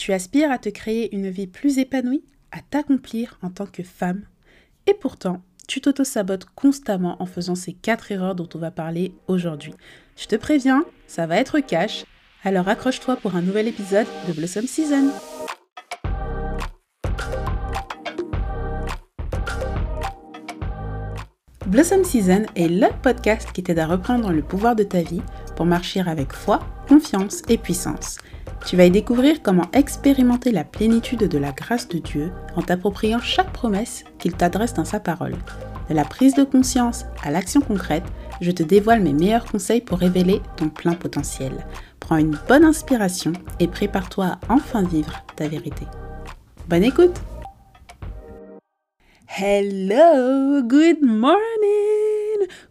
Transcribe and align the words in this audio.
Tu 0.00 0.14
aspires 0.14 0.50
à 0.50 0.56
te 0.56 0.70
créer 0.70 1.14
une 1.14 1.28
vie 1.28 1.46
plus 1.46 1.76
épanouie, 1.76 2.24
à 2.52 2.62
t'accomplir 2.62 3.38
en 3.42 3.50
tant 3.50 3.66
que 3.66 3.82
femme, 3.82 4.22
et 4.86 4.94
pourtant, 4.94 5.42
tu 5.68 5.82
t'auto-sabotes 5.82 6.46
constamment 6.54 7.22
en 7.22 7.26
faisant 7.26 7.54
ces 7.54 7.74
quatre 7.74 8.10
erreurs 8.10 8.34
dont 8.34 8.48
on 8.54 8.58
va 8.58 8.70
parler 8.70 9.12
aujourd'hui. 9.28 9.74
Je 10.16 10.24
te 10.24 10.36
préviens, 10.36 10.86
ça 11.06 11.26
va 11.26 11.36
être 11.36 11.60
cash, 11.60 12.06
alors 12.44 12.66
accroche-toi 12.66 13.16
pour 13.16 13.36
un 13.36 13.42
nouvel 13.42 13.68
épisode 13.68 14.06
de 14.26 14.32
Blossom 14.32 14.66
Season. 14.66 15.10
Blossom 21.66 22.04
Season 22.04 22.46
est 22.56 22.68
le 22.68 22.86
podcast 23.02 23.52
qui 23.52 23.62
t'aide 23.62 23.78
à 23.78 23.86
reprendre 23.86 24.32
le 24.32 24.42
pouvoir 24.42 24.74
de 24.74 24.82
ta 24.82 25.02
vie 25.02 25.20
pour 25.56 25.66
marcher 25.66 26.00
avec 26.00 26.32
foi, 26.32 26.60
confiance 26.88 27.42
et 27.50 27.58
puissance. 27.58 28.16
Tu 28.66 28.76
vas 28.76 28.84
y 28.84 28.90
découvrir 28.90 29.42
comment 29.42 29.70
expérimenter 29.72 30.52
la 30.52 30.64
plénitude 30.64 31.28
de 31.28 31.38
la 31.38 31.52
grâce 31.52 31.88
de 31.88 31.98
Dieu 31.98 32.30
en 32.56 32.62
t'appropriant 32.62 33.20
chaque 33.20 33.52
promesse 33.52 34.04
qu'il 34.18 34.34
t'adresse 34.34 34.74
dans 34.74 34.84
sa 34.84 35.00
parole. 35.00 35.36
De 35.88 35.94
la 35.94 36.04
prise 36.04 36.34
de 36.34 36.44
conscience 36.44 37.04
à 37.24 37.30
l'action 37.30 37.60
concrète, 37.60 38.04
je 38.40 38.50
te 38.50 38.62
dévoile 38.62 39.00
mes 39.00 39.12
meilleurs 39.12 39.44
conseils 39.44 39.80
pour 39.80 39.98
révéler 39.98 40.40
ton 40.56 40.68
plein 40.68 40.94
potentiel. 40.94 41.52
Prends 41.98 42.16
une 42.16 42.38
bonne 42.48 42.64
inspiration 42.64 43.32
et 43.58 43.66
prépare-toi 43.66 44.26
à 44.26 44.38
enfin 44.48 44.82
vivre 44.82 45.24
ta 45.36 45.48
vérité. 45.48 45.86
Bonne 46.68 46.84
écoute 46.84 47.20
Hello, 49.38 50.62
good 50.62 51.02
morning 51.02 52.09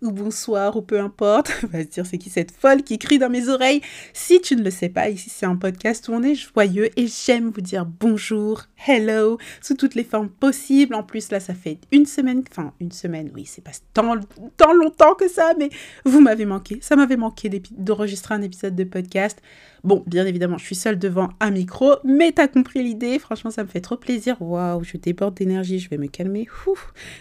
ou 0.02 0.12
bonsoir 0.12 0.76
ou 0.78 0.82
peu 0.82 1.00
importe. 1.00 1.52
On 1.64 1.68
va 1.72 1.84
se 1.84 1.88
dire 1.88 2.06
c'est 2.06 2.18
qui 2.18 2.30
cette 2.30 2.52
folle 2.52 2.84
qui 2.84 2.98
crie 2.98 3.20
dans 3.20 3.30
mes 3.30 3.50
oreilles? 3.50 3.82
Si 4.14 4.42
tu 4.42 4.56
ne 4.56 4.64
le 4.64 4.72
sais 4.72 4.90
pas, 4.90 5.10
ici 5.10 5.30
c'est 5.30 5.46
un 5.46 5.56
podcast 5.56 6.08
où 6.08 6.14
on 6.14 6.24
est 6.24 6.36
joyeux 6.36 6.90
et 6.98 7.08
j'aime 7.08 7.50
vous 7.50 7.62
dire 7.62 7.86
bonjour, 7.86 8.64
hello, 8.88 9.38
sous 9.62 9.76
toutes 9.76 9.96
les 9.96 10.04
formes 10.04 10.30
possibles. 10.30 10.96
En 10.96 11.04
plus 11.04 11.32
là 11.32 11.40
ça 11.40 11.54
fait 11.54 11.80
une 11.92 12.06
semaine, 12.06 12.44
enfin 12.50 12.74
une 12.80 12.92
semaine, 12.92 13.32
oui 13.34 13.46
c'est 13.46 13.64
pas 13.64 13.72
tant, 13.94 14.16
tant 14.58 14.74
longtemps 14.74 15.16
que 15.16 15.28
ça, 15.28 15.54
mais 15.58 15.70
vous 16.06 16.22
m'avez 16.22 16.46
manqué. 16.46 16.80
Ça 16.82 16.96
m'avait 16.96 17.18
manqué 17.18 17.50
d'enregistrer 17.72 18.36
un 18.36 18.42
épisode 18.42 18.76
de 18.76 18.84
podcast. 18.84 19.42
Bon, 19.84 20.04
bien 20.08 20.26
évidemment, 20.26 20.58
je 20.58 20.66
suis 20.66 20.76
seule 20.76 21.00
devant 21.00 21.30
un 21.40 21.52
micro, 21.52 21.96
mais 22.04 22.32
t'as 22.32 22.48
compris 22.48 22.84
l'idée. 22.84 23.20
Franchement, 23.20 23.52
ça 23.52 23.64
me 23.64 23.70
fait 23.70 23.82
trop 23.82 23.98
plaisir. 23.98 24.42
Waouh, 24.42 24.84
je 24.84 24.98
déborde 24.98 25.36
d'énergie, 25.36 25.80
je 25.80 25.90
vais 25.90 25.98
me 25.98 26.08
calmer. 26.08 26.48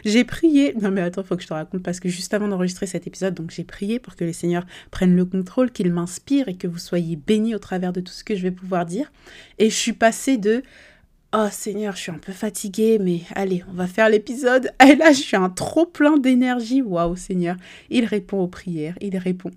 J'ai 0.05 0.25
prié. 0.25 0.75
Non, 0.81 0.91
mais 0.91 1.01
attends, 1.01 1.23
faut 1.23 1.37
que 1.37 1.43
je 1.43 1.49
te 1.49 1.55
raconte 1.55 1.83
parce 1.83 2.01
que 2.01 2.09
juste 2.09 2.35
avant 2.35 2.49
d'enregistrer 2.49 2.87
cet 2.87 3.07
épisode, 3.07 3.35
donc 3.35 3.51
j'ai 3.51 3.65
prié 3.65 3.99
pour 3.99 4.17
que 4.17 4.25
les 4.25 4.33
seigneurs 4.33 4.67
prennent 4.91 5.17
le 5.17 5.25
contrôle, 5.25 5.71
qu'ils 5.71 5.93
m'inspirent 5.93 6.49
et 6.49 6.57
que 6.57 6.67
vous 6.67 6.79
soyez 6.79 7.17
bénis 7.17 7.55
au 7.55 7.59
travers 7.59 7.93
de 7.93 8.01
tout 8.01 8.13
ce 8.13 8.25
que 8.25 8.35
je 8.35 8.43
vais 8.43 8.51
pouvoir 8.51 8.87
dire. 8.87 9.13
Et 9.59 9.71
je 9.71 9.75
suis 9.77 9.93
passée 9.93 10.37
de 10.37 10.63
Oh 11.37 11.49
Seigneur, 11.51 11.95
je 11.95 12.01
suis 12.01 12.11
un 12.11 12.19
peu 12.19 12.33
fatiguée, 12.33 12.99
mais 12.99 13.21
allez, 13.35 13.63
on 13.69 13.75
va 13.75 13.87
faire 13.87 14.09
l'épisode. 14.09 14.71
Et 14.83 14.97
là, 14.97 15.13
je 15.13 15.21
suis 15.21 15.37
un 15.37 15.51
trop 15.51 15.85
plein 15.85 16.17
d'énergie. 16.17 16.81
Waouh 16.81 17.17
Seigneur, 17.17 17.57
il 17.91 18.07
répond 18.07 18.39
aux 18.41 18.49
prières, 18.49 18.95
il 19.03 19.15
répond. 19.19 19.51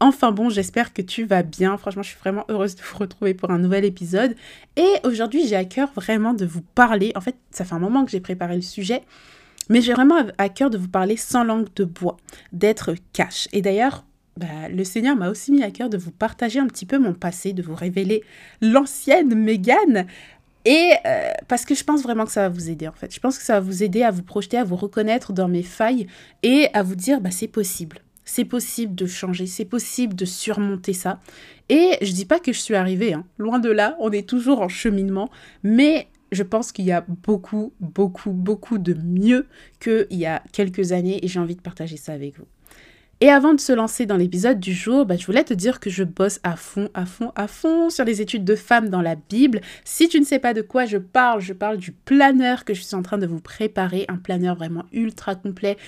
Enfin 0.00 0.30
bon, 0.32 0.48
j'espère 0.48 0.92
que 0.92 1.02
tu 1.02 1.24
vas 1.24 1.42
bien. 1.42 1.76
Franchement, 1.76 2.02
je 2.02 2.10
suis 2.10 2.18
vraiment 2.18 2.44
heureuse 2.48 2.76
de 2.76 2.82
vous 2.82 2.98
retrouver 2.98 3.34
pour 3.34 3.50
un 3.50 3.58
nouvel 3.58 3.84
épisode. 3.84 4.34
Et 4.76 4.88
aujourd'hui, 5.04 5.46
j'ai 5.46 5.56
à 5.56 5.64
cœur 5.64 5.90
vraiment 5.94 6.34
de 6.34 6.46
vous 6.46 6.62
parler. 6.62 7.12
En 7.16 7.20
fait, 7.20 7.36
ça 7.50 7.64
fait 7.64 7.74
un 7.74 7.80
moment 7.80 8.04
que 8.04 8.10
j'ai 8.10 8.20
préparé 8.20 8.54
le 8.54 8.62
sujet. 8.62 9.02
Mais 9.68 9.80
j'ai 9.80 9.92
vraiment 9.92 10.16
à 10.38 10.48
cœur 10.48 10.70
de 10.70 10.78
vous 10.78 10.88
parler 10.88 11.16
sans 11.16 11.44
langue 11.44 11.68
de 11.76 11.84
bois, 11.84 12.16
d'être 12.52 12.94
cash. 13.12 13.48
Et 13.52 13.60
d'ailleurs, 13.60 14.04
bah, 14.38 14.68
le 14.70 14.84
Seigneur 14.84 15.16
m'a 15.16 15.28
aussi 15.30 15.52
mis 15.52 15.62
à 15.62 15.70
cœur 15.70 15.90
de 15.90 15.98
vous 15.98 16.12
partager 16.12 16.58
un 16.58 16.68
petit 16.68 16.86
peu 16.86 16.98
mon 16.98 17.12
passé, 17.12 17.52
de 17.52 17.62
vous 17.62 17.74
révéler 17.74 18.22
l'ancienne 18.62 19.34
Mégane, 19.34 20.06
et 20.64 20.92
euh, 21.06 21.32
parce 21.48 21.64
que 21.64 21.74
je 21.74 21.82
pense 21.82 22.02
vraiment 22.02 22.24
que 22.24 22.30
ça 22.32 22.42
va 22.42 22.48
vous 22.48 22.68
aider 22.68 22.86
en 22.88 22.92
fait. 22.92 23.14
Je 23.14 23.20
pense 23.20 23.38
que 23.38 23.44
ça 23.44 23.54
va 23.54 23.60
vous 23.60 23.82
aider 23.82 24.02
à 24.02 24.10
vous 24.10 24.22
projeter, 24.22 24.58
à 24.58 24.64
vous 24.64 24.76
reconnaître 24.76 25.32
dans 25.32 25.48
mes 25.48 25.62
failles 25.62 26.06
et 26.42 26.68
à 26.74 26.82
vous 26.82 26.94
dire 26.94 27.20
bah 27.20 27.30
c'est 27.30 27.48
possible. 27.48 28.00
C'est 28.30 28.44
possible 28.44 28.94
de 28.94 29.06
changer, 29.06 29.46
c'est 29.46 29.64
possible 29.64 30.14
de 30.14 30.26
surmonter 30.26 30.92
ça. 30.92 31.18
Et 31.70 31.96
je 32.02 32.12
dis 32.12 32.26
pas 32.26 32.38
que 32.38 32.52
je 32.52 32.60
suis 32.60 32.74
arrivée, 32.74 33.14
hein. 33.14 33.24
loin 33.38 33.58
de 33.58 33.70
là, 33.70 33.96
on 34.00 34.12
est 34.12 34.28
toujours 34.28 34.60
en 34.60 34.68
cheminement, 34.68 35.30
mais 35.62 36.08
je 36.30 36.42
pense 36.42 36.70
qu'il 36.70 36.84
y 36.84 36.92
a 36.92 37.06
beaucoup, 37.08 37.72
beaucoup, 37.80 38.32
beaucoup 38.32 38.76
de 38.76 38.92
mieux 38.92 39.46
qu'il 39.80 40.06
y 40.10 40.26
a 40.26 40.42
quelques 40.52 40.92
années 40.92 41.24
et 41.24 41.28
j'ai 41.28 41.40
envie 41.40 41.56
de 41.56 41.62
partager 41.62 41.96
ça 41.96 42.12
avec 42.12 42.36
vous. 42.38 42.44
Et 43.22 43.30
avant 43.30 43.54
de 43.54 43.60
se 43.60 43.72
lancer 43.72 44.04
dans 44.04 44.18
l'épisode 44.18 44.60
du 44.60 44.74
jour, 44.74 45.06
bah, 45.06 45.16
je 45.16 45.24
voulais 45.24 45.42
te 45.42 45.54
dire 45.54 45.80
que 45.80 45.88
je 45.88 46.04
bosse 46.04 46.38
à 46.42 46.54
fond, 46.54 46.90
à 46.92 47.06
fond, 47.06 47.32
à 47.34 47.48
fond 47.48 47.88
sur 47.88 48.04
les 48.04 48.20
études 48.20 48.44
de 48.44 48.54
femmes 48.54 48.90
dans 48.90 49.02
la 49.02 49.16
Bible. 49.16 49.62
Si 49.84 50.08
tu 50.08 50.20
ne 50.20 50.24
sais 50.24 50.38
pas 50.38 50.52
de 50.52 50.60
quoi 50.60 50.84
je 50.84 50.98
parle, 50.98 51.40
je 51.40 51.54
parle 51.54 51.78
du 51.78 51.92
planeur 51.92 52.66
que 52.66 52.74
je 52.74 52.82
suis 52.82 52.94
en 52.94 53.02
train 53.02 53.18
de 53.18 53.26
vous 53.26 53.40
préparer, 53.40 54.04
un 54.08 54.18
planeur 54.18 54.54
vraiment 54.54 54.84
ultra 54.92 55.34
complet 55.34 55.78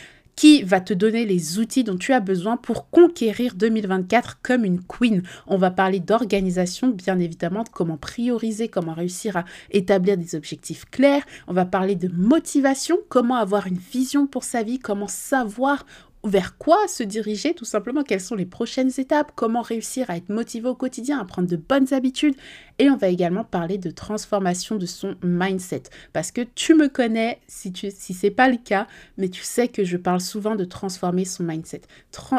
qui 0.41 0.63
va 0.63 0.81
te 0.81 0.95
donner 0.95 1.27
les 1.27 1.59
outils 1.59 1.85
dont 1.85 1.99
tu 1.99 2.15
as 2.15 2.21
besoin 2.21 2.57
pour 2.57 2.89
conquérir 2.89 3.55
2024 3.57 4.39
comme 4.43 4.65
une 4.65 4.83
queen. 4.83 5.23
On 5.47 5.59
va 5.59 5.71
parler 5.71 6.01
d'organisation, 6.01 6.89
bien 6.89 7.19
évidemment, 7.19 7.63
de 7.63 7.69
comment 7.69 7.99
prioriser, 7.99 8.69
comment 8.69 8.95
réussir 8.95 9.37
à 9.37 9.45
établir 9.71 10.17
des 10.17 10.35
objectifs 10.35 10.87
clairs. 10.91 11.25
On 11.47 11.53
va 11.53 11.67
parler 11.67 11.95
de 11.95 12.09
motivation, 12.09 12.97
comment 13.11 13.35
avoir 13.35 13.67
une 13.67 13.77
vision 13.77 14.27
pour 14.27 14.45
sa 14.45 14.63
vie, 14.63 14.79
comment 14.79 15.09
savoir 15.09 15.85
vers 16.25 16.59
quoi 16.59 16.87
se 16.87 17.03
diriger, 17.03 17.55
tout 17.55 17.65
simplement, 17.65 18.03
quelles 18.03 18.21
sont 18.21 18.35
les 18.35 18.47
prochaines 18.47 18.91
étapes, 18.99 19.33
comment 19.35 19.63
réussir 19.63 20.11
à 20.11 20.17
être 20.17 20.29
motivé 20.29 20.69
au 20.69 20.75
quotidien, 20.75 21.19
à 21.19 21.25
prendre 21.25 21.49
de 21.49 21.57
bonnes 21.57 21.93
habitudes? 21.95 22.35
Et 22.79 22.91
on 22.91 22.97
va 22.97 23.09
également 23.09 23.45
parler 23.45 23.79
de 23.79 23.91
transformation 23.91 24.77
de 24.77 24.87
son 24.87 25.17
mindset. 25.23 25.85
Parce 26.13 26.31
que 26.31 26.43
tu 26.55 26.75
me 26.75 26.89
connais, 26.89 27.41
si, 27.47 27.73
ce 27.75 28.27
n'est 28.27 28.31
pas 28.31 28.49
le 28.49 28.59
cas, 28.59 28.87
mais 29.17 29.29
tu 29.29 29.43
sais 29.43 29.69
que 29.69 29.85
je 29.85 29.97
parle 29.97 30.21
souvent 30.21 30.57
de 30.57 30.65
transformer 30.65 31.25
son 31.25 31.45
mindset. 31.45 31.83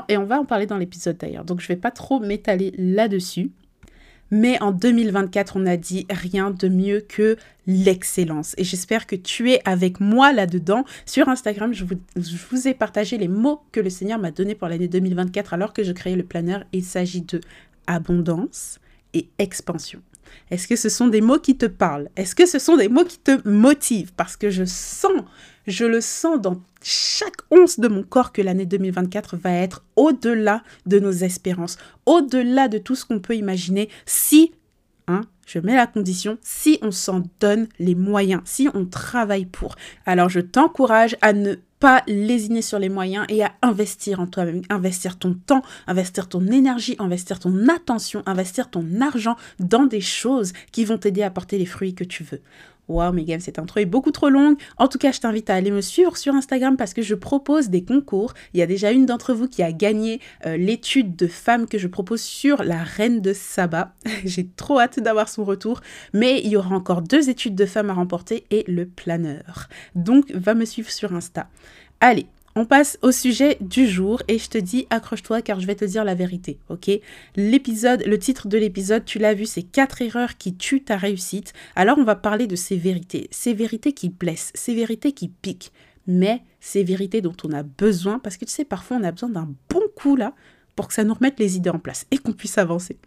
Et 0.10 0.18
on 0.18 0.26
va 0.26 0.40
en 0.40 0.46
parler 0.46 0.68
dans 0.68 0.78
l'épisode 0.78 1.18
d'ailleurs. 1.18 1.46
Donc 1.46 1.60
je 1.60 1.66
ne 1.66 1.76
vais 1.76 1.82
pas 1.82 1.92
trop 1.92 2.20
m'étaler 2.20 2.74
là-dessus. 2.78 3.52
Mais 4.32 4.62
en 4.62 4.72
2024, 4.72 5.58
on 5.58 5.66
a 5.66 5.76
dit 5.76 6.08
rien 6.10 6.52
de 6.52 6.70
mieux 6.70 7.02
que 7.02 7.36
l'excellence. 7.68 8.56
Et 8.58 8.64
j'espère 8.64 9.06
que 9.06 9.18
tu 9.18 9.52
es 9.52 9.62
avec 9.66 10.00
moi 10.00 10.32
là-dedans. 10.32 10.86
Sur 11.06 11.28
Instagram, 11.28 11.74
je 11.74 11.84
vous, 11.86 12.68
ai 12.68 12.74
partagé 12.74 13.18
les 13.18 13.28
mots 13.28 13.62
que 13.74 13.82
le 13.82 13.90
Seigneur 13.90 14.20
m'a 14.20 14.32
donnés 14.32 14.56
pour 14.56 14.70
l'année 14.70 14.88
2024 14.88 15.54
alors 15.54 15.74
que 15.74 15.84
je 15.84 15.92
créais 15.92 16.16
le 16.16 16.24
planeur. 16.24 16.64
Il 16.72 16.84
s'agit 16.84 17.22
de 17.22 17.42
abondance 17.88 18.80
et 19.14 19.28
expansion. 19.38 20.02
Est-ce 20.50 20.68
que 20.68 20.78
ce 20.78 20.88
sont 20.88 21.08
des 21.08 21.20
mots 21.20 21.40
qui 21.40 21.58
te 21.58 21.66
parlent? 21.66 22.10
Est-ce 22.16 22.36
que 22.36 22.46
ce 22.46 22.58
sont 22.58 22.78
des 22.78 22.88
mots 22.88 23.04
qui 23.04 23.20
te 23.20 23.46
motivent? 23.48 24.14
Parce 24.14 24.38
que 24.38 24.50
je 24.50 24.64
sens, 24.64 25.12
je 25.68 25.86
le 25.86 26.02
sens 26.02 26.40
dans 26.40 26.62
chaque 26.84 27.42
once 27.52 27.80
de 27.80 27.88
mon 27.88 28.04
corps 28.04 28.32
que 28.32 28.42
l'année 28.42 28.66
2024 28.66 29.38
va 29.38 29.52
être 29.52 29.84
au-delà 29.96 30.64
de 30.86 31.00
nos 31.00 31.12
espérances, 31.12 31.78
au-delà 32.06 32.68
de 32.68 32.78
tout 32.78 32.96
ce 32.96 33.06
qu'on 33.06 33.20
peut 33.20 33.36
imaginer 33.36 33.90
si, 34.06 34.52
hein, 35.08 35.22
je 35.46 35.60
mets 35.60 35.76
la 35.76 35.88
condition, 35.88 36.38
si 36.42 36.80
on 36.82 36.92
s'en 36.92 37.24
donne 37.40 37.68
les 37.80 37.96
moyens, 37.96 38.42
si 38.46 38.68
on 38.74 38.86
travaille 38.86 39.46
pour. 39.46 39.76
Alors 40.06 40.30
je 40.30 40.40
t'encourage 40.40 41.18
à 41.22 41.34
ne 41.34 41.56
pas 41.82 42.04
lésiner 42.08 42.62
sur 42.62 42.78
les 42.78 42.90
moyens 42.90 43.26
et 43.28 43.44
à 43.44 43.54
investir 43.64 44.20
en 44.20 44.28
toi-même, 44.28 44.62
investir 44.70 45.18
ton 45.18 45.34
temps, 45.34 45.64
investir 45.88 46.30
ton 46.30 46.46
énergie, 46.46 46.96
investir 47.00 47.40
ton 47.40 47.68
attention, 47.68 48.22
investir 48.28 48.70
ton 48.70 48.86
argent 49.02 49.36
dans 49.60 49.88
des 49.88 50.00
choses 50.00 50.54
qui 50.72 50.86
vont 50.86 51.00
t'aider 51.00 51.24
à 51.24 51.32
porter 51.32 51.58
les 51.58 51.66
fruits 51.66 51.96
que 51.96 52.04
tu 52.04 52.24
veux. 52.24 52.42
Waouh, 52.92 53.14
Megan, 53.14 53.40
cette 53.40 53.60
intro 53.60 53.80
est 53.80 53.86
beaucoup 53.86 54.12
trop 54.12 54.30
longue. 54.30 54.58
En 54.78 54.88
tout 54.88 54.98
cas, 54.98 55.12
je 55.12 55.20
t'invite 55.20 55.50
à 55.50 55.56
aller 55.56 55.72
me 55.72 55.82
suivre 55.82 56.18
sur 56.18 56.34
Instagram 56.36 56.78
parce 56.78 56.94
que 56.94 57.02
je 57.02 57.16
propose 57.16 57.70
des 57.70 57.84
concours. 57.84 58.34
Il 58.54 58.60
y 58.60 58.64
a 58.64 58.68
déjà 58.68 58.92
une 58.92 59.06
d'entre 59.06 59.34
vous 59.34 59.48
qui 59.48 59.64
a 59.64 59.72
gagné 59.72 60.20
euh, 60.46 60.58
l'étude 60.58 61.16
de 61.16 61.28
femmes 61.28 61.68
que 61.68 61.78
je 61.78 61.88
propose 61.88 62.22
sur 62.22 62.64
la 62.64 62.84
reine 62.84 63.22
de 63.22 63.34
Saba. 63.34 63.94
J'ai 64.26 64.48
trop 64.48 64.80
hâte 64.80 65.00
d'avoir 65.00 65.30
son 65.30 65.44
retour. 65.44 65.82
Mais 66.14 66.42
il 66.44 66.50
y 66.50 66.58
aura 66.58 66.76
encore 66.76 67.02
deux 67.02 67.30
études 67.30 67.56
de 67.56 67.66
femmes 67.66 67.90
à 67.90 67.94
remporter 67.94 68.46
et 68.52 68.64
le 68.68 68.86
planeur. 68.86 69.70
Donc, 69.96 70.32
va 70.32 70.54
me 70.54 70.66
suivre 70.66 70.92
sur 70.92 71.14
Insta. 71.14 71.48
Allez, 72.00 72.28
on 72.56 72.66
passe 72.66 72.98
au 73.02 73.12
sujet 73.12 73.58
du 73.62 73.88
jour 73.88 74.22
et 74.28 74.38
je 74.38 74.50
te 74.50 74.58
dis 74.58 74.88
accroche-toi 74.90 75.42
car 75.42 75.60
je 75.60 75.68
vais 75.68 75.76
te 75.76 75.86
dire 75.86 76.04
la 76.04 76.16
vérité, 76.16 76.60
ok? 76.70 76.90
L'épisode, 77.36 78.04
le 78.06 78.20
titre 78.20 78.48
de 78.48 78.58
l'épisode, 78.58 79.06
tu 79.06 79.20
l'as 79.20 79.34
vu, 79.34 79.46
c'est 79.46 79.64
quatre 79.64 80.02
erreurs 80.02 80.38
qui 80.38 80.56
tuent 80.56 80.84
ta 80.84 80.98
réussite. 80.98 81.54
Alors 81.76 81.98
on 81.98 82.04
va 82.04 82.16
parler 82.16 82.48
de 82.48 82.56
ces 82.56 82.78
vérités, 82.78 83.28
ces 83.32 83.54
vérités 83.54 83.94
qui 83.94 84.10
blessent, 84.10 84.52
ces 84.54 84.76
vérités 84.76 85.14
qui 85.14 85.30
piquent, 85.30 85.72
mais 86.08 86.44
ces 86.60 86.84
vérités 86.84 87.22
dont 87.22 87.36
on 87.44 87.52
a 87.54 87.64
besoin 87.64 88.20
parce 88.20 88.38
que 88.38 88.46
tu 88.46 88.52
sais 88.52 88.66
parfois 88.66 88.98
on 88.98 89.04
a 89.04 89.12
besoin 89.12 89.30
d'un 89.30 89.50
bon 89.70 89.84
coup 89.96 90.16
là 90.16 90.34
pour 90.76 90.88
que 90.88 90.94
ça 90.94 91.04
nous 91.04 91.14
remette 91.14 91.40
les 91.40 91.58
idées 91.58 91.70
en 91.70 91.80
place 91.80 92.06
et 92.12 92.18
qu'on 92.18 92.34
puisse 92.34 92.58
avancer. 92.58 92.98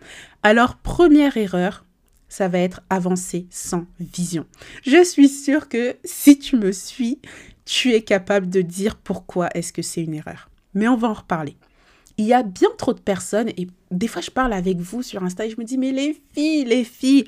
Alors 0.43 0.77
première 0.77 1.37
erreur, 1.37 1.85
ça 2.29 2.49
va 2.49 2.59
être 2.59 2.81
avancer 2.91 3.47
sans 3.51 3.87
vision. 4.01 4.47
Je 4.83 5.05
suis 5.05 5.29
sûre 5.29 5.69
que 5.69 5.97
si 6.05 6.39
tu 6.39 6.57
me 6.57 6.73
suis, 6.73 7.21
tu 7.65 7.93
es 7.93 8.03
capable 8.03 8.49
de 8.49 8.63
dire 8.63 8.97
pourquoi 8.97 9.49
est-ce 9.55 9.73
que 9.73 9.83
c'est 9.83 10.03
une 10.03 10.15
erreur. 10.15 10.51
Mais 10.75 10.89
on 10.89 10.97
va 10.97 11.09
en 11.09 11.15
reparler. 11.15 11.57
Il 12.17 12.27
y 12.27 12.33
a 12.33 12.43
bien 12.43 12.69
trop 12.79 12.93
de 12.93 13.01
personnes, 13.01 13.49
et 13.57 13.67
des 13.91 14.09
fois 14.09 14.23
je 14.23 14.31
parle 14.31 14.53
avec 14.53 14.79
vous 14.79 15.03
sur 15.03 15.23
Insta 15.25 15.47
et 15.47 15.51
je 15.51 15.59
me 15.59 15.65
dis, 15.65 15.79
mais 15.79 15.93
les 15.93 16.21
filles, 16.35 16.65
les 16.65 16.85
filles, 16.85 17.25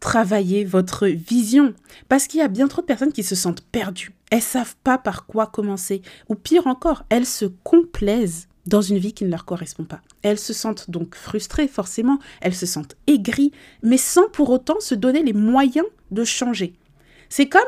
travailler 0.00 0.64
votre 0.64 1.06
vision. 1.06 1.74
Parce 2.08 2.26
qu'il 2.26 2.40
y 2.40 2.42
a 2.42 2.48
bien 2.48 2.68
trop 2.68 2.82
de 2.82 2.86
personnes 2.86 3.12
qui 3.12 3.22
se 3.22 3.34
sentent 3.34 3.62
perdues. 3.62 4.12
Elles 4.30 4.42
savent 4.42 4.76
pas 4.84 4.98
par 4.98 5.26
quoi 5.26 5.46
commencer. 5.46 6.02
Ou 6.28 6.34
pire 6.34 6.66
encore, 6.66 7.04
elles 7.08 7.26
se 7.26 7.46
complaisent 7.46 8.48
dans 8.66 8.82
une 8.82 8.98
vie 8.98 9.12
qui 9.12 9.24
ne 9.24 9.30
leur 9.30 9.44
correspond 9.44 9.84
pas. 9.84 10.00
Elles 10.22 10.38
se 10.38 10.52
sentent 10.52 10.90
donc 10.90 11.14
frustrées, 11.14 11.68
forcément, 11.68 12.18
elles 12.40 12.54
se 12.54 12.66
sentent 12.66 12.96
aigries, 13.06 13.52
mais 13.82 13.98
sans 13.98 14.28
pour 14.28 14.50
autant 14.50 14.80
se 14.80 14.94
donner 14.94 15.22
les 15.22 15.32
moyens 15.32 15.86
de 16.10 16.24
changer. 16.24 16.74
C'est 17.28 17.48
comme, 17.48 17.62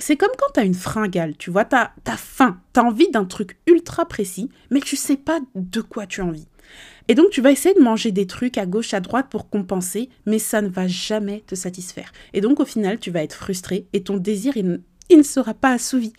c'est 0.00 0.16
comme 0.16 0.30
quand 0.38 0.52
tu 0.54 0.60
as 0.60 0.64
une 0.64 0.74
fringale, 0.74 1.36
tu 1.36 1.50
vois, 1.50 1.64
tu 1.64 1.76
as, 1.76 1.92
faim, 2.16 2.60
tu 2.74 2.80
as 2.80 2.84
envie 2.84 3.10
d'un 3.10 3.24
truc 3.24 3.58
ultra 3.66 4.06
précis, 4.06 4.50
mais 4.70 4.80
tu 4.80 4.96
sais 4.96 5.16
pas 5.16 5.40
de 5.54 5.80
quoi 5.80 6.06
tu 6.06 6.20
as 6.20 6.24
envie. 6.24 6.48
Et 7.08 7.14
donc 7.14 7.30
tu 7.30 7.40
vas 7.40 7.50
essayer 7.50 7.74
de 7.74 7.80
manger 7.80 8.12
des 8.12 8.26
trucs 8.26 8.58
à 8.58 8.66
gauche, 8.66 8.94
à 8.94 9.00
droite 9.00 9.26
pour 9.30 9.50
compenser, 9.50 10.08
mais 10.26 10.38
ça 10.38 10.62
ne 10.62 10.68
va 10.68 10.86
jamais 10.86 11.42
te 11.46 11.54
satisfaire. 11.54 12.12
Et 12.32 12.40
donc 12.40 12.60
au 12.60 12.64
final, 12.64 12.98
tu 12.98 13.10
vas 13.10 13.22
être 13.22 13.34
frustré 13.34 13.86
et 13.92 14.02
ton 14.02 14.16
désir, 14.16 14.56
il 14.56 14.80
ne 15.10 15.22
sera 15.22 15.54
pas 15.54 15.72
assouvi. 15.72 16.12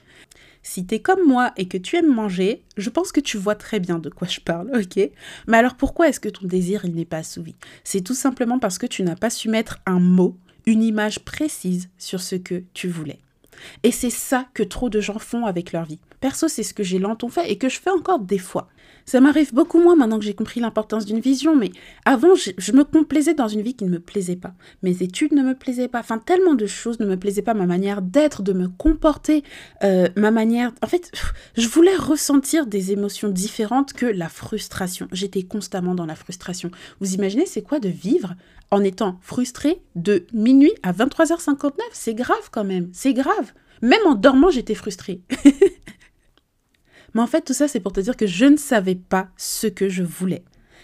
Si 0.63 0.85
t'es 0.85 0.99
comme 0.99 1.25
moi 1.25 1.53
et 1.57 1.67
que 1.67 1.77
tu 1.77 1.95
aimes 1.95 2.13
manger, 2.13 2.63
je 2.77 2.89
pense 2.89 3.11
que 3.11 3.19
tu 3.19 3.37
vois 3.37 3.55
très 3.55 3.79
bien 3.79 3.99
de 3.99 4.09
quoi 4.09 4.27
je 4.27 4.39
parle, 4.39 4.69
ok? 4.75 5.09
Mais 5.47 5.57
alors 5.57 5.75
pourquoi 5.75 6.09
est-ce 6.09 6.19
que 6.19 6.29
ton 6.29 6.45
désir 6.45 6.85
il 6.85 6.93
n'est 6.93 7.05
pas 7.05 7.17
assouvi? 7.17 7.55
C'est 7.83 8.01
tout 8.01 8.13
simplement 8.13 8.59
parce 8.59 8.77
que 8.77 8.85
tu 8.85 9.03
n'as 9.03 9.15
pas 9.15 9.29
su 9.29 9.49
mettre 9.49 9.79
un 9.85 9.99
mot, 9.99 10.37
une 10.65 10.83
image 10.83 11.19
précise 11.19 11.89
sur 11.97 12.21
ce 12.21 12.35
que 12.35 12.63
tu 12.73 12.87
voulais. 12.87 13.19
Et 13.83 13.91
c'est 13.91 14.09
ça 14.09 14.45
que 14.53 14.63
trop 14.63 14.89
de 14.89 15.01
gens 15.01 15.19
font 15.19 15.45
avec 15.45 15.71
leur 15.71 15.85
vie. 15.85 15.99
Perso, 16.19 16.47
c'est 16.47 16.63
ce 16.63 16.73
que 16.73 16.83
j'ai 16.83 16.99
longtemps 16.99 17.29
fait 17.29 17.51
et 17.51 17.57
que 17.57 17.69
je 17.69 17.79
fais 17.79 17.89
encore 17.89 18.19
des 18.19 18.37
fois. 18.37 18.67
Ça 19.05 19.19
m'arrive 19.19 19.53
beaucoup 19.53 19.81
moins 19.81 19.95
maintenant 19.95 20.19
que 20.19 20.25
j'ai 20.25 20.33
compris 20.33 20.59
l'importance 20.59 21.05
d'une 21.05 21.19
vision, 21.19 21.55
mais 21.55 21.71
avant, 22.05 22.35
je, 22.35 22.71
me 22.71 22.83
complaisais 22.83 23.33
dans 23.33 23.47
une 23.47 23.61
vie 23.61 23.73
qui 23.73 23.85
ne 23.85 23.89
me 23.89 23.99
plaisait 23.99 24.35
pas. 24.35 24.53
Mes 24.83 25.01
études 25.01 25.33
ne 25.33 25.41
me 25.41 25.55
plaisaient 25.55 25.87
pas, 25.87 25.99
enfin 25.99 26.19
tellement 26.19 26.53
de 26.53 26.67
choses 26.67 26.99
ne 26.99 27.05
me 27.05 27.17
plaisaient 27.17 27.41
pas, 27.41 27.53
ma 27.53 27.65
manière 27.65 28.01
d'être, 28.01 28.43
de 28.43 28.53
me 28.53 28.67
comporter, 28.67 29.43
euh, 29.83 30.07
ma 30.15 30.31
manière... 30.31 30.71
En 30.83 30.87
fait, 30.87 31.11
je 31.57 31.67
voulais 31.67 31.95
ressentir 31.95 32.67
des 32.67 32.91
émotions 32.91 33.29
différentes 33.29 33.93
que 33.93 34.05
la 34.05 34.29
frustration. 34.29 35.07
J'étais 35.11 35.43
constamment 35.43 35.95
dans 35.95 36.05
la 36.05 36.15
frustration. 36.15 36.69
Vous 36.99 37.13
imaginez, 37.15 37.45
c'est 37.45 37.63
quoi 37.63 37.79
de 37.79 37.89
vivre 37.89 38.35
en 38.71 38.83
étant 38.83 39.19
frustré 39.21 39.81
de 39.95 40.25
minuit 40.33 40.73
à 40.81 40.93
23h59 40.93 41.73
C'est 41.91 42.15
grave 42.15 42.49
quand 42.51 42.63
même, 42.63 42.89
c'est 42.93 43.13
grave. 43.13 43.53
Même 43.81 44.05
en 44.05 44.15
dormant, 44.15 44.49
j'étais 44.49 44.75
frustrée. 44.75 45.21
Mais 47.13 47.21
en 47.21 47.27
fait, 47.27 47.41
tout 47.41 47.53
ça, 47.53 47.67
c'est 47.67 47.81
pour 47.81 47.91
te 47.91 47.99
dire 47.99 48.15
que 48.15 48.27
je 48.27 48.45
ne 48.45 48.57
savais 48.57 48.95
pas 48.95 49.27
ce 49.37 49.67
que 49.67 49.89
je 49.89 50.03
voulais. 50.03 50.43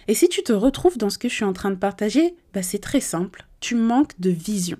Et 0.10 0.14
si 0.14 0.30
tu 0.30 0.44
te 0.44 0.54
retrouves 0.54 0.98
dans 0.98 1.10
ce 1.10 1.18
que 1.18 1.30
je 1.30 1.34
suis 1.34 1.46
en 1.46 1.54
train 1.54 1.72
de 1.72 1.76
partager, 1.76 2.36
bah 2.54 2.64
c'est 2.64 2.80
très 2.80 3.00
simple. 3.00 3.46
Tu 3.60 3.76
manques 3.76 4.20
de 4.20 4.30
vision. 4.30 4.78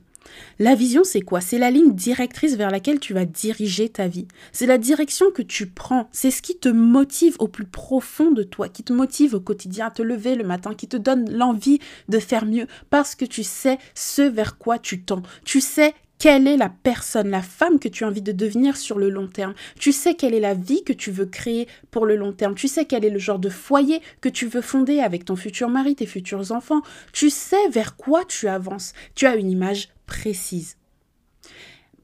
La 0.60 0.76
vision, 0.76 1.04
c'est 1.04 1.22
quoi? 1.22 1.42
C'est 1.42 1.58
la 1.58 1.72
ligne 1.72 1.94
directrice 1.94 2.56
vers 2.56 2.72
laquelle 2.72 3.00
tu 3.00 3.14
vas 3.14 3.26
diriger 3.26 3.90
ta 3.90 4.08
vie. 4.08 4.28
C'est 4.52 4.66
la 4.66 4.78
direction 4.78 5.32
que 5.32 5.42
tu 5.42 5.68
prends. 5.68 6.10
C'est 6.12 6.32
ce 6.32 6.42
qui 6.42 6.58
te 6.58 6.70
motive 6.70 7.36
au 7.40 7.48
plus 7.48 7.66
profond 7.66 8.32
de 8.32 8.44
toi, 8.44 8.70
qui 8.70 8.84
te 8.84 8.94
motive 8.94 9.36
au 9.36 9.40
quotidien 9.40 9.88
à 9.88 9.92
te 9.92 10.02
lever 10.02 10.36
le 10.36 10.44
matin, 10.44 10.74
qui 10.74 10.88
te 10.88 10.98
donne 10.98 11.32
l'envie 11.32 11.80
de 12.10 12.20
faire 12.20 12.46
mieux 12.46 12.68
parce 12.90 13.16
que 13.16 13.26
tu 13.26 13.44
sais 13.44 13.78
ce 13.96 14.22
vers 14.22 14.58
quoi 14.58 14.80
tu 14.80 15.02
tends. 15.02 15.24
Tu 15.46 15.62
sais 15.62 15.94
quelle 16.20 16.48
est 16.48 16.58
la 16.58 16.70
personne, 16.70 17.30
la 17.30 17.42
femme 17.42 17.80
que 17.80 17.88
tu 17.88 18.04
as 18.04 18.08
envie 18.08 18.22
de 18.22 18.32
devenir 18.32 18.76
sur 18.76 18.98
le 18.98 19.10
long 19.10 19.28
terme. 19.28 19.54
Tu 19.80 19.92
sais 19.92 20.16
quelle 20.16 20.34
est 20.34 20.40
la 20.40 20.56
vie 20.56 20.84
que 20.84 20.94
tu 20.94 21.12
veux 21.12 21.28
créer 21.28 21.68
pour 21.92 22.06
le 22.06 22.16
long 22.16 22.34
terme. 22.34 22.56
Tu 22.56 22.68
sais 22.68 22.86
quel 22.86 23.06
est 23.06 23.12
le 23.12 23.20
genre 23.20 23.40
de 23.40 23.50
foyer 23.50 24.02
que 24.22 24.30
tu 24.30 24.48
veux 24.48 24.62
fonder 24.62 25.00
avec 25.00 25.26
ton 25.26 25.36
futur 25.36 25.70
mari, 25.70 25.96
tes 25.96 26.06
futurs 26.06 26.52
enfants. 26.52 26.82
Tu 27.14 27.30
sais 27.30 27.70
vers 27.70 27.96
quoi 27.96 28.26
tu 28.26 28.48
avances. 28.48 28.94
Tu 29.14 29.28
as 29.28 29.36
une 29.36 29.52
image 29.52 29.90
précise. 30.08 30.78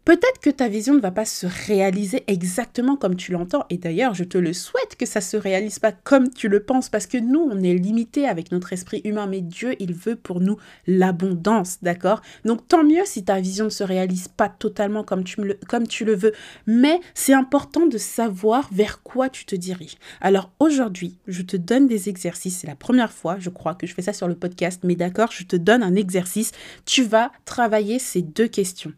Peut-être 0.05 0.41
que 0.41 0.49
ta 0.49 0.67
vision 0.67 0.95
ne 0.95 0.99
va 0.99 1.11
pas 1.11 1.23
se 1.23 1.47
réaliser 1.47 2.25
exactement 2.27 2.97
comme 2.97 3.15
tu 3.15 3.31
l'entends, 3.31 3.63
et 3.69 3.77
d'ailleurs 3.77 4.13
je 4.13 4.25
te 4.25 4.37
le 4.37 4.51
souhaite 4.51 4.97
que 4.97 5.05
ça 5.05 5.21
se 5.21 5.37
réalise 5.37 5.79
pas 5.79 5.93
comme 5.93 6.29
tu 6.29 6.49
le 6.49 6.59
penses, 6.59 6.89
parce 6.89 7.07
que 7.07 7.17
nous 7.17 7.39
on 7.39 7.63
est 7.63 7.75
limité 7.75 8.27
avec 8.27 8.51
notre 8.51 8.73
esprit 8.73 8.99
humain, 9.05 9.27
mais 9.27 9.39
Dieu 9.39 9.77
il 9.79 9.93
veut 9.93 10.17
pour 10.17 10.41
nous 10.41 10.57
l'abondance, 10.87 11.77
d'accord? 11.81 12.21
Donc 12.43 12.67
tant 12.67 12.83
mieux 12.83 13.05
si 13.05 13.23
ta 13.23 13.39
vision 13.39 13.65
ne 13.65 13.69
se 13.69 13.85
réalise 13.85 14.27
pas 14.27 14.49
totalement 14.49 15.05
comme 15.05 15.23
tu, 15.23 15.41
le, 15.41 15.57
comme 15.69 15.87
tu 15.87 16.03
le 16.03 16.15
veux, 16.15 16.33
mais 16.67 16.99
c'est 17.13 17.33
important 17.33 17.85
de 17.85 17.97
savoir 17.97 18.67
vers 18.73 19.03
quoi 19.03 19.29
tu 19.29 19.45
te 19.45 19.55
diriges. 19.55 19.95
Alors 20.19 20.51
aujourd'hui 20.59 21.17
je 21.27 21.43
te 21.43 21.55
donne 21.55 21.87
des 21.87 22.09
exercices, 22.09 22.57
c'est 22.57 22.67
la 22.67 22.75
première 22.75 23.13
fois 23.13 23.37
je 23.39 23.49
crois 23.49 23.73
que 23.73 23.87
je 23.87 23.93
fais 23.93 24.01
ça 24.01 24.11
sur 24.11 24.27
le 24.27 24.35
podcast, 24.35 24.81
mais 24.83 24.95
d'accord, 24.95 25.31
je 25.31 25.45
te 25.45 25.55
donne 25.55 25.81
un 25.81 25.95
exercice, 25.95 26.51
tu 26.85 27.03
vas 27.03 27.31
travailler 27.45 27.99
ces 27.99 28.21
deux 28.21 28.49
questions. 28.49 28.91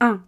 1. 0.00 0.22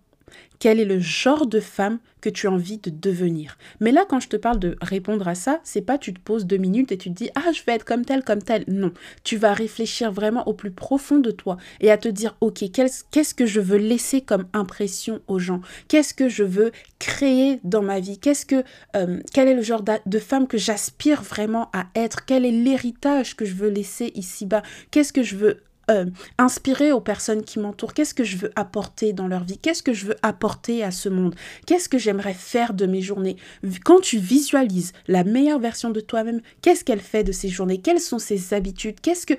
Quel 0.61 0.79
est 0.79 0.85
le 0.85 1.01
genre 1.01 1.47
de 1.47 1.59
femme 1.59 1.99
que 2.21 2.29
tu 2.29 2.47
as 2.47 2.51
envie 2.51 2.77
de 2.77 2.91
devenir? 2.91 3.57
Mais 3.81 3.93
là, 3.93 4.05
quand 4.07 4.21
je 4.21 4.29
te 4.29 4.37
parle 4.37 4.59
de 4.59 4.77
répondre 4.83 5.27
à 5.27 5.35
ça, 5.35 5.59
c'est 5.65 5.81
pas 5.81 5.97
tu 5.97 6.13
te 6.13 6.21
poses 6.21 6.45
deux 6.45 6.59
minutes 6.59 6.93
et 6.93 6.99
tu 6.99 7.09
te 7.09 7.15
dis 7.15 7.31
ah 7.35 7.51
je 7.53 7.63
vais 7.65 7.73
être 7.73 7.87
comme 7.87 8.05
telle 8.05 8.23
comme 8.23 8.43
telle. 8.43 8.65
Non, 8.69 8.93
tu 9.25 9.39
vas 9.39 9.55
réfléchir 9.55 10.13
vraiment 10.13 10.47
au 10.47 10.53
plus 10.53 10.71
profond 10.71 11.19
de 11.19 11.31
toi 11.31 11.57
et 11.81 11.91
à 11.91 11.97
te 11.97 12.09
dire 12.09 12.37
ok 12.43 12.65
qu'est-ce 12.73 13.35
que 13.35 13.47
je 13.47 13.61
veux 13.61 13.79
laisser 13.79 14.21
comme 14.21 14.49
impression 14.53 15.23
aux 15.29 15.39
gens? 15.39 15.63
Qu'est-ce 15.89 16.13
que 16.13 16.29
je 16.29 16.45
veux 16.45 16.73
créer 16.99 17.61
dans 17.65 17.83
ma 17.83 17.99
vie? 17.99 18.19
Qu'est-ce 18.19 18.45
que 18.45 18.63
euh, 18.97 19.21
quel 19.33 19.49
est 19.49 19.55
le 19.55 19.63
genre 19.63 19.83
de 19.83 20.19
femme 20.19 20.47
que 20.47 20.59
j'aspire 20.59 21.23
vraiment 21.23 21.71
à 21.73 21.87
être? 21.95 22.27
Quel 22.27 22.45
est 22.45 22.51
l'héritage 22.51 23.35
que 23.35 23.47
je 23.47 23.55
veux 23.55 23.71
laisser 23.71 24.13
ici 24.15 24.45
bas 24.45 24.63
Qu'est-ce 24.91 25.15
que 25.15 25.23
je 25.23 25.37
veux 25.37 25.63
euh, 25.91 26.07
inspirer 26.39 26.93
aux 26.93 27.01
personnes 27.01 27.43
qui 27.43 27.59
m'entourent. 27.59 27.95
Qu'est-ce 27.95 28.15
que 28.15 28.25
je 28.25 28.37
veux 28.37 28.53
apporter 28.57 29.13
dans 29.13 29.27
leur 29.27 29.45
vie? 29.45 29.59
Qu'est-ce 29.59 29.83
que 29.83 29.93
je 29.93 30.07
veux 30.07 30.17
apporter 30.23 30.85
à 30.85 30.91
ce 30.91 31.09
monde? 31.09 31.35
Qu'est-ce 31.67 31.89
que 31.89 31.99
j'aimerais 31.99 32.35
faire 32.35 32.75
de 32.75 32.87
mes 32.87 33.03
journées? 33.03 33.37
Quand 33.85 34.01
tu 34.01 34.19
visualises 34.19 34.93
la 35.09 35.25
meilleure 35.25 35.59
version 35.59 35.91
de 35.91 36.01
toi-même, 36.01 36.41
qu'est-ce 36.63 36.85
qu'elle 36.85 37.01
fait 37.01 37.25
de 37.25 37.33
ses 37.33 37.49
journées? 37.49 37.79
Quelles 37.79 38.01
sont 38.01 38.19
ses 38.19 38.55
habitudes? 38.55 39.01
Qu'est-ce 39.01 39.27
que 39.27 39.35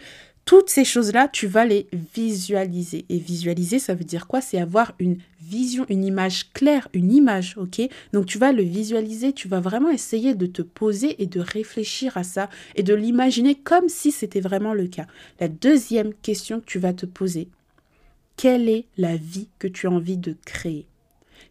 toutes 0.45 0.69
ces 0.69 0.85
choses-là, 0.85 1.27
tu 1.27 1.47
vas 1.47 1.65
les 1.65 1.87
visualiser. 2.15 3.05
Et 3.09 3.19
visualiser, 3.19 3.79
ça 3.79 3.93
veut 3.93 4.03
dire 4.03 4.27
quoi? 4.27 4.41
C'est 4.41 4.59
avoir 4.59 4.93
une 4.99 5.17
vision, 5.41 5.85
une 5.89 6.03
image 6.03 6.51
claire, 6.53 6.87
une 6.93 7.11
image, 7.11 7.55
ok? 7.57 7.81
Donc 8.13 8.25
tu 8.25 8.37
vas 8.37 8.51
le 8.51 8.63
visualiser, 8.63 9.33
tu 9.33 9.47
vas 9.47 9.59
vraiment 9.59 9.89
essayer 9.89 10.33
de 10.33 10.45
te 10.45 10.61
poser 10.61 11.21
et 11.21 11.25
de 11.25 11.39
réfléchir 11.39 12.17
à 12.17 12.23
ça 12.23 12.49
et 12.75 12.83
de 12.83 12.93
l'imaginer 12.93 13.55
comme 13.55 13.89
si 13.89 14.11
c'était 14.11 14.41
vraiment 14.41 14.73
le 14.73 14.87
cas. 14.87 15.07
La 15.39 15.47
deuxième 15.47 16.13
question 16.13 16.59
que 16.59 16.65
tu 16.65 16.79
vas 16.79 16.93
te 16.93 17.05
poser, 17.05 17.47
quelle 18.37 18.69
est 18.69 18.85
la 18.97 19.17
vie 19.17 19.49
que 19.59 19.67
tu 19.67 19.87
as 19.87 19.91
envie 19.91 20.17
de 20.17 20.35
créer? 20.45 20.85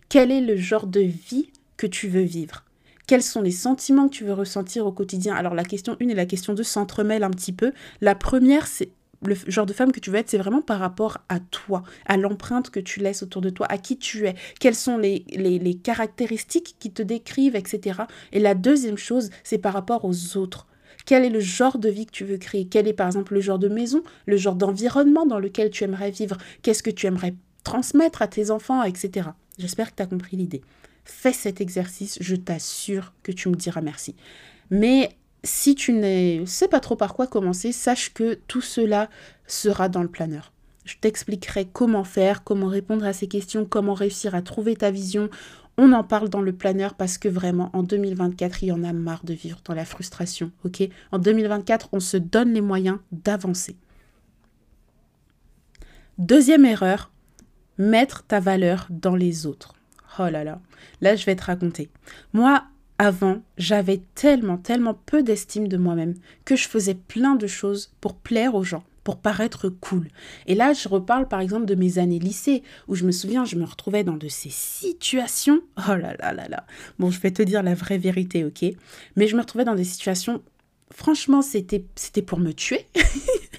Quel 0.08 0.32
est 0.32 0.40
le 0.40 0.56
genre 0.56 0.86
de 0.86 1.00
vie 1.00 1.50
que 1.76 1.86
tu 1.86 2.08
veux 2.08 2.22
vivre? 2.22 2.64
Quels 3.10 3.24
sont 3.24 3.42
les 3.42 3.50
sentiments 3.50 4.06
que 4.06 4.14
tu 4.14 4.24
veux 4.24 4.32
ressentir 4.32 4.86
au 4.86 4.92
quotidien? 4.92 5.34
Alors 5.34 5.54
la 5.54 5.64
question 5.64 5.96
1 6.00 6.10
et 6.10 6.14
la 6.14 6.26
question 6.26 6.54
2 6.54 6.62
s'entremêlent 6.62 7.24
un 7.24 7.30
petit 7.30 7.52
peu. 7.52 7.72
La 8.00 8.14
première, 8.14 8.68
c'est 8.68 8.92
le 9.26 9.34
genre 9.48 9.66
de 9.66 9.72
femme 9.72 9.90
que 9.90 9.98
tu 9.98 10.10
veux 10.10 10.18
être, 10.18 10.30
c'est 10.30 10.38
vraiment 10.38 10.62
par 10.62 10.78
rapport 10.78 11.18
à 11.28 11.40
toi, 11.40 11.82
à 12.06 12.16
l'empreinte 12.16 12.70
que 12.70 12.78
tu 12.78 13.00
laisses 13.00 13.24
autour 13.24 13.42
de 13.42 13.50
toi, 13.50 13.66
à 13.68 13.78
qui 13.78 13.98
tu 13.98 14.28
es, 14.28 14.36
quelles 14.60 14.76
sont 14.76 14.96
les, 14.96 15.24
les, 15.28 15.74
caractéristiques 15.74 16.76
qui 16.78 16.92
te 16.92 17.02
décrivent, 17.02 17.56
etc. 17.56 18.02
Et 18.30 18.38
la 18.38 18.54
deuxième 18.54 18.96
chose, 18.96 19.30
c'est 19.42 19.58
par 19.58 19.72
rapport 19.72 20.04
aux 20.04 20.36
autres. 20.36 20.68
Quel 21.04 21.24
est 21.24 21.30
le 21.30 21.40
genre 21.40 21.78
de 21.78 21.88
vie 21.88 22.06
que 22.06 22.12
tu 22.12 22.24
veux 22.24 22.38
créer? 22.38 22.68
Quel 22.68 22.86
est 22.86 22.92
par 22.92 23.08
exemple 23.08 23.34
le 23.34 23.40
genre 23.40 23.58
de 23.58 23.68
maison, 23.68 24.04
le 24.26 24.36
genre 24.36 24.54
d'environnement 24.54 25.26
dans 25.26 25.40
lequel 25.40 25.70
tu 25.70 25.82
aimerais 25.82 26.12
vivre? 26.12 26.38
Qu'est-ce 26.62 26.84
que 26.84 26.90
tu 26.90 27.06
aimerais 27.06 27.34
transmettre 27.64 28.22
à 28.22 28.28
tes 28.28 28.52
enfants, 28.52 28.84
etc. 28.84 29.30
J'espère 29.58 29.90
que 29.90 29.96
tu 29.96 30.02
as 30.04 30.06
compris 30.06 30.36
l'idée 30.36 30.62
fais 31.04 31.32
cet 31.32 31.60
exercice, 31.60 32.18
je 32.20 32.36
t'assure 32.36 33.12
que 33.22 33.32
tu 33.32 33.48
me 33.48 33.56
diras 33.56 33.80
merci. 33.80 34.14
Mais 34.70 35.10
si 35.42 35.74
tu 35.74 35.92
ne 35.92 36.44
sais 36.46 36.68
pas 36.68 36.80
trop 36.80 36.96
par 36.96 37.14
quoi 37.14 37.26
commencer, 37.26 37.72
sache 37.72 38.12
que 38.12 38.34
tout 38.46 38.60
cela 38.60 39.08
sera 39.46 39.88
dans 39.88 40.02
le 40.02 40.08
planeur. 40.08 40.52
Je 40.84 40.96
t'expliquerai 41.00 41.68
comment 41.72 42.04
faire, 42.04 42.42
comment 42.44 42.66
répondre 42.66 43.04
à 43.04 43.12
ces 43.12 43.28
questions, 43.28 43.64
comment 43.64 43.94
réussir 43.94 44.34
à 44.34 44.42
trouver 44.42 44.76
ta 44.76 44.90
vision. 44.90 45.28
On 45.76 45.92
en 45.92 46.04
parle 46.04 46.28
dans 46.28 46.42
le 46.42 46.52
planeur 46.52 46.94
parce 46.94 47.16
que 47.16 47.28
vraiment, 47.28 47.70
en 47.72 47.82
2024, 47.82 48.62
il 48.62 48.66
y 48.66 48.72
en 48.72 48.82
a 48.82 48.92
marre 48.92 49.24
de 49.24 49.34
vivre 49.34 49.60
dans 49.64 49.74
la 49.74 49.84
frustration. 49.84 50.50
En 51.12 51.18
2024, 51.18 51.90
on 51.92 52.00
se 52.00 52.16
donne 52.16 52.52
les 52.52 52.60
moyens 52.60 52.98
d'avancer. 53.12 53.76
Deuxième 56.18 56.66
erreur, 56.66 57.10
mettre 57.78 58.24
ta 58.24 58.40
valeur 58.40 58.86
dans 58.90 59.16
les 59.16 59.46
autres. 59.46 59.74
Oh 60.20 60.28
là 60.28 60.44
là, 60.44 60.60
là 61.00 61.16
je 61.16 61.24
vais 61.24 61.36
te 61.36 61.44
raconter. 61.44 61.88
Moi, 62.34 62.62
avant, 62.98 63.40
j'avais 63.56 64.02
tellement, 64.14 64.58
tellement 64.58 64.92
peu 64.92 65.22
d'estime 65.22 65.66
de 65.66 65.78
moi-même 65.78 66.14
que 66.44 66.56
je 66.56 66.68
faisais 66.68 66.94
plein 66.94 67.34
de 67.34 67.46
choses 67.46 67.94
pour 68.02 68.14
plaire 68.14 68.54
aux 68.54 68.62
gens, 68.62 68.84
pour 69.04 69.16
paraître 69.16 69.70
cool. 69.70 70.08
Et 70.46 70.54
là, 70.54 70.74
je 70.74 70.86
reparle 70.86 71.26
par 71.26 71.40
exemple 71.40 71.64
de 71.64 71.74
mes 71.74 71.98
années 71.98 72.18
lycée, 72.18 72.62
où 72.88 72.94
je 72.94 73.06
me 73.06 73.12
souviens, 73.12 73.46
je 73.46 73.56
me 73.56 73.64
retrouvais 73.64 74.04
dans 74.04 74.18
de 74.18 74.28
ces 74.28 74.50
situations. 74.50 75.62
Oh 75.78 75.96
là 75.96 76.14
là 76.18 76.34
là 76.34 76.46
là. 76.48 76.66
Bon, 76.98 77.10
je 77.10 77.18
vais 77.18 77.30
te 77.30 77.42
dire 77.42 77.62
la 77.62 77.74
vraie 77.74 77.96
vérité, 77.96 78.44
ok? 78.44 78.66
Mais 79.16 79.26
je 79.26 79.36
me 79.36 79.40
retrouvais 79.40 79.64
dans 79.64 79.74
des 79.74 79.84
situations, 79.84 80.42
franchement, 80.92 81.40
c'était, 81.40 81.86
c'était 81.94 82.20
pour 82.20 82.38
me 82.38 82.52
tuer. 82.52 82.84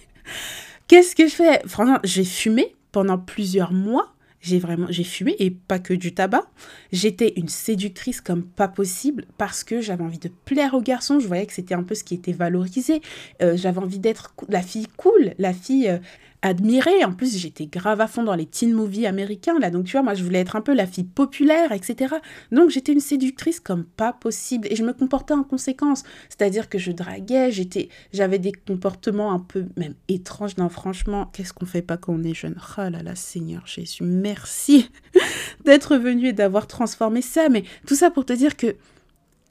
Qu'est-ce 0.88 1.16
que 1.16 1.28
je 1.28 1.34
fais? 1.34 1.62
Franchement, 1.66 1.98
j'ai 2.04 2.26
fumé 2.26 2.76
pendant 2.92 3.18
plusieurs 3.18 3.74
mois, 3.74 4.14
j'ai 4.42 4.60
vraiment 4.60 4.88
j'ai 4.90 5.04
fumé 5.04 5.36
et 5.40 5.52
pas 5.52 5.80
que 5.80 5.94
du 5.94 6.14
tabac. 6.14 6.46
J'étais 6.92 7.34
une 7.38 7.48
séductrice 7.48 8.22
comme 8.22 8.44
pas 8.44 8.68
possible 8.68 9.26
parce 9.38 9.64
que 9.64 9.82
j'avais 9.82 10.04
envie 10.04 10.20
de 10.20 10.30
plaire 10.46 10.74
aux 10.74 10.82
garçons. 10.82 11.20
Je 11.20 11.28
voyais 11.28 11.46
que 11.46 11.54
c'était 11.54 11.76
un 11.76 11.84
peu 11.84 11.96
ce 11.96 12.04
qui 12.04 12.16
était 12.16 12.32
valorisé. 12.32 13.02
Euh, 13.42 13.56
j'avais 13.56 13.80
envie 13.80 14.00
d'être 14.00 14.34
la 14.50 14.62
fille 14.62 14.88
cool, 14.98 15.34
la 15.38 15.54
fille 15.54 15.88
euh, 15.88 16.00
admirer. 16.42 17.04
En 17.04 17.14
plus, 17.14 17.38
j'étais 17.38 17.68
grave 17.68 18.02
à 18.02 18.08
fond 18.08 18.24
dans 18.24 18.36
les 18.36 18.46
teen 18.46 18.74
movies 18.74 19.06
américains, 19.06 19.60
là. 19.60 19.70
Donc, 19.70 19.86
tu 19.86 19.94
vois, 19.94 20.02
moi, 20.02 20.14
je 20.14 20.24
voulais 20.24 20.40
être 20.40 20.56
un 20.56 20.62
peu 20.62 20.74
la 20.74 20.88
fille 20.88 21.04
populaire, 21.04 21.72
etc. 21.72 22.16
Donc, 22.52 22.70
j'étais 22.70 22.94
une 22.94 23.00
séductrice 23.00 23.60
comme 23.60 23.84
pas 23.84 24.14
possible. 24.14 24.68
Et 24.72 24.76
je 24.76 24.84
me 24.84 24.94
comportais 24.94 25.34
en 25.34 25.44
conséquence. 25.44 26.04
C'est-à-dire 26.30 26.70
que 26.70 26.78
je 26.78 26.92
draguais, 26.92 27.52
j'étais, 27.52 27.90
j'avais 28.14 28.40
des 28.40 28.52
comportements 28.52 29.32
un 29.32 29.40
peu 29.40 29.66
même 29.78 29.96
étranges. 30.08 30.58
Non, 30.58 30.70
franchement, 30.70 31.30
qu'est-ce 31.34 31.54
qu'on 31.54 31.66
fait 31.66 31.82
pas 31.82 31.98
quand 31.98 32.14
on 32.14 32.24
est 32.24 32.34
jeune? 32.34 32.56
Oh 32.78 32.82
là 32.90 33.04
là, 33.04 33.16
Seigneur 33.16 33.68
Jésus, 33.68 34.04
merci 34.04 34.90
d'être 35.66 35.98
venu 35.98 36.30
et 36.30 36.34
d'avoir 36.34 36.68
transformé 36.68 37.22
ça. 37.22 37.50
Mais 37.50 37.64
tout 37.86 37.96
ça 37.96 38.10
pour 38.10 38.26
te 38.26 38.34
dire 38.34 38.58
que 38.58 38.76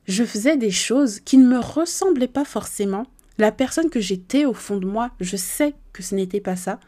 je 0.08 0.24
faisais 0.24 0.56
des 0.56 0.70
choses 0.70 1.20
qui 1.20 1.38
ne 1.38 1.46
me 1.46 1.58
ressemblaient 1.58 2.26
pas 2.26 2.44
forcément 2.44 3.06
la 3.40 3.52
personne 3.52 3.90
que 3.90 4.00
j'étais 4.00 4.44
au 4.44 4.52
fond 4.52 4.76
de 4.76 4.86
moi, 4.86 5.10
je 5.18 5.36
sais 5.36 5.74
que 5.92 6.02
ce 6.02 6.14
n'était 6.14 6.40
pas 6.40 6.56
ça, 6.56 6.78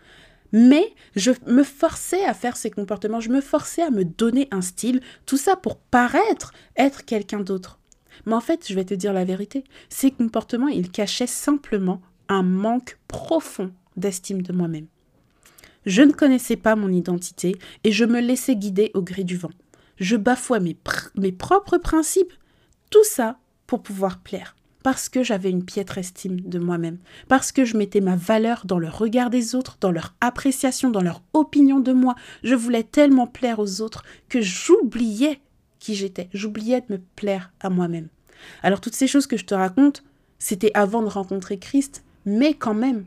mais 0.53 0.95
je 1.17 1.31
me 1.47 1.63
forçais 1.63 2.25
à 2.25 2.35
faire 2.35 2.57
ces 2.57 2.71
comportements, 2.71 3.21
je 3.21 3.31
me 3.31 3.41
forçais 3.41 3.83
à 3.83 3.91
me 3.91 4.05
donner 4.05 4.49
un 4.51 4.61
style, 4.61 5.01
tout 5.25 5.39
ça 5.39 5.57
pour 5.57 5.79
paraître 5.79 6.53
être 6.77 7.05
quelqu'un 7.05 7.41
d'autre. 7.41 7.81
Mais 8.27 8.35
en 8.35 8.41
fait, 8.41 8.67
je 8.69 8.75
vais 8.75 8.85
te 8.85 8.95
dire 8.95 9.15
la 9.15 9.25
vérité, 9.25 9.65
ces 9.89 10.11
comportements, 10.11 10.69
ils 10.69 10.91
cachaient 10.91 11.27
simplement 11.27 12.03
un 12.29 12.43
manque 12.43 12.99
profond 13.09 13.73
d'estime 13.97 14.43
de 14.43 14.53
moi-même. 14.53 14.87
Je 15.87 16.03
ne 16.03 16.13
connaissais 16.13 16.57
pas 16.57 16.77
mon 16.77 16.93
identité 16.93 17.57
et 17.83 17.93
je 17.93 18.05
me 18.05 18.21
laissais 18.21 18.57
guider 18.57 18.91
au 18.95 19.03
gré 19.03 19.25
du 19.25 19.37
vent. 19.37 19.51
Je 19.97 20.17
bafouais 20.17 20.61
mes, 20.61 20.77
mes 21.17 21.33
propres 21.33 21.79
principes, 21.79 22.33
tout 22.91 23.05
ça 23.05 23.39
pour 23.67 23.83
pouvoir 23.83 24.21
plaire 24.21 24.55
parce 24.83 25.09
que 25.09 25.23
j'avais 25.23 25.51
une 25.51 25.65
piètre 25.65 25.99
estime 25.99 26.41
de 26.41 26.59
moi-même, 26.59 26.99
parce 27.29 27.53
que 27.53 27.65
je 27.65 27.77
mettais 27.77 28.01
ma 28.01 28.17
valeur 28.17 28.63
dans 28.67 28.79
le 28.79 28.89
regard 28.89 29.31
des 29.31 29.55
autres, 29.55 29.77
dans 29.81 29.91
leur 29.91 30.15
appréciation, 30.21 30.91
dans 30.91 31.03
leur 31.03 31.23
opinion 31.33 31.81
de 31.81 31.93
moi. 31.93 32.15
Je 32.43 32.55
voulais 32.55 32.83
tellement 32.83 33.27
plaire 33.27 33.59
aux 33.59 33.81
autres 33.81 34.05
que 34.29 34.41
j'oubliais 34.41 35.41
qui 35.79 35.95
j'étais, 35.95 36.29
j'oubliais 36.33 36.81
de 36.81 36.95
me 36.95 37.01
plaire 37.17 37.53
à 37.61 37.71
moi-même. 37.71 38.09
Alors 38.63 38.81
toutes 38.81 38.95
ces 38.95 39.07
choses 39.07 39.27
que 39.27 39.37
je 39.37 39.45
te 39.45 39.55
raconte, 39.55 40.05
c'était 40.39 40.71
avant 40.75 41.03
de 41.03 41.09
rencontrer 41.09 41.59
Christ, 41.59 42.05
mais 42.25 42.55
quand 42.55 42.75
même, 42.75 43.05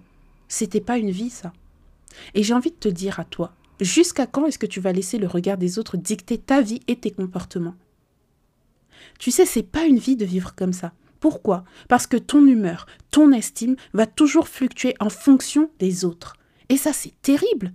c'était 0.47 0.81
pas 0.81 0.97
une 0.97 1.11
vie 1.11 1.29
ça. 1.29 1.53
Et 2.33 2.43
j'ai 2.43 2.53
envie 2.53 2.71
de 2.71 2.75
te 2.75 2.89
dire 2.89 3.19
à 3.19 3.25
toi, 3.25 3.53
jusqu'à 3.79 4.27
quand 4.27 4.45
est-ce 4.45 4.59
que 4.59 4.65
tu 4.65 4.79
vas 4.79 4.93
laisser 4.93 5.17
le 5.17 5.27
regard 5.27 5.57
des 5.57 5.79
autres 5.79 5.97
dicter 5.97 6.37
ta 6.37 6.61
vie 6.61 6.81
et 6.87 6.95
tes 6.95 7.11
comportements? 7.11 7.75
Tu 9.19 9.31
sais, 9.31 9.45
c'est 9.45 9.63
pas 9.63 9.85
une 9.85 9.99
vie 9.99 10.15
de 10.15 10.25
vivre 10.25 10.55
comme 10.55 10.73
ça. 10.73 10.93
Pourquoi? 11.19 11.63
Parce 11.87 12.07
que 12.07 12.17
ton 12.17 12.45
humeur, 12.45 12.85
ton 13.11 13.31
estime 13.31 13.75
va 13.93 14.05
toujours 14.05 14.47
fluctuer 14.47 14.95
en 14.99 15.09
fonction 15.09 15.69
des 15.79 16.05
autres. 16.05 16.35
Et 16.69 16.77
ça, 16.77 16.93
c'est 16.93 17.13
terrible. 17.21 17.73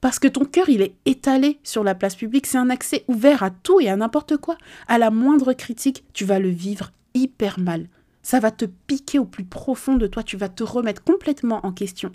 Parce 0.00 0.18
que 0.18 0.28
ton 0.28 0.44
cœur, 0.44 0.68
il 0.68 0.82
est 0.82 0.94
étalé 1.04 1.58
sur 1.62 1.82
la 1.82 1.94
place 1.94 2.16
publique. 2.16 2.46
C'est 2.46 2.58
un 2.58 2.70
accès 2.70 3.04
ouvert 3.08 3.42
à 3.42 3.50
tout 3.50 3.80
et 3.80 3.88
à 3.88 3.96
n'importe 3.96 4.36
quoi. 4.36 4.56
À 4.88 4.98
la 4.98 5.10
moindre 5.10 5.52
critique, 5.52 6.04
tu 6.12 6.24
vas 6.24 6.38
le 6.38 6.50
vivre 6.50 6.92
hyper 7.14 7.58
mal. 7.58 7.88
Ça 8.22 8.40
va 8.40 8.50
te 8.50 8.64
piquer 8.64 9.18
au 9.18 9.24
plus 9.24 9.44
profond 9.44 9.96
de 9.96 10.06
toi. 10.06 10.22
Tu 10.22 10.36
vas 10.36 10.48
te 10.48 10.62
remettre 10.62 11.02
complètement 11.02 11.64
en 11.64 11.72
question. 11.72 12.12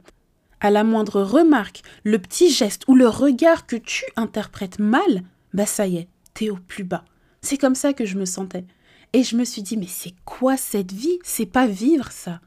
À 0.60 0.70
la 0.70 0.84
moindre 0.84 1.22
remarque, 1.22 1.82
le 2.04 2.20
petit 2.20 2.52
geste 2.52 2.84
ou 2.88 2.96
le 2.96 3.08
regard 3.08 3.66
que 3.66 3.76
tu 3.76 4.04
interprètes 4.16 4.78
mal, 4.78 5.24
bah 5.54 5.66
ça 5.66 5.88
y 5.88 5.98
est, 5.98 6.08
t'es 6.36 6.52
au 6.52 6.58
plus 6.58 6.84
bas. 6.84 7.04
C'est 7.42 7.58
comme 7.58 7.74
ça 7.74 7.94
que 7.94 8.06
je 8.06 8.18
me 8.18 8.26
sentais. 8.26 8.66
Et 9.14 9.24
je 9.24 9.36
me 9.36 9.44
suis 9.44 9.62
dit, 9.62 9.78
mais 9.78 9.88
c'est 9.88 10.14
quoi 10.26 10.56
cette 10.56 10.94
vie? 10.94 11.20
C'est 11.24 11.46
pas 11.46 11.68
vivre 11.68 12.12
ça. 12.12 12.40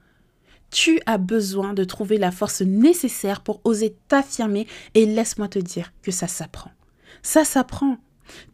Tu 0.71 1.01
as 1.07 1.19
besoin 1.19 1.75
de 1.75 1.85
trouver 1.85 2.17
la 2.17 2.31
force 2.31 2.63
nécessaire 2.63 3.43
pour 3.43 3.61
oser 3.65 3.95
t'affirmer 4.09 4.67
et 4.95 5.07
laisse-moi 5.07 5.49
te 5.49 5.59
dire 5.59 5.93
que 6.03 6.11
ça 6.11 6.27
s'apprend. 6.27 6.71
Ça 7.23 7.45
s'apprend. 7.45 7.99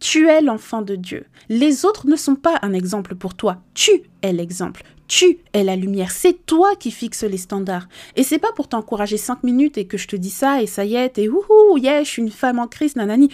Tu 0.00 0.28
es 0.28 0.42
l'enfant 0.42 0.82
de 0.82 0.96
Dieu. 0.96 1.26
Les 1.48 1.84
autres 1.84 2.08
ne 2.08 2.16
sont 2.16 2.34
pas 2.34 2.58
un 2.62 2.72
exemple 2.72 3.14
pour 3.14 3.34
toi. 3.34 3.62
Tu 3.74 4.02
es 4.22 4.32
l'exemple. 4.32 4.82
Tu 5.06 5.38
es 5.52 5.64
la 5.64 5.76
lumière. 5.76 6.10
C'est 6.10 6.44
toi 6.46 6.76
qui 6.76 6.90
fixes 6.90 7.24
les 7.24 7.38
standards. 7.38 7.88
Et 8.16 8.22
c'est 8.22 8.38
pas 8.38 8.52
pour 8.52 8.68
t'encourager 8.68 9.16
cinq 9.16 9.42
minutes 9.42 9.78
et 9.78 9.86
que 9.86 9.96
je 9.96 10.08
te 10.08 10.16
dis 10.16 10.30
ça 10.30 10.62
et 10.62 10.66
ça 10.66 10.84
y 10.84 10.96
est, 10.96 11.18
et 11.18 11.28
ouhou, 11.28 11.78
yeah, 11.78 12.02
je 12.02 12.08
suis 12.08 12.22
une 12.22 12.30
femme 12.30 12.58
en 12.58 12.66
crise, 12.66 12.96
nanani. 12.96 13.28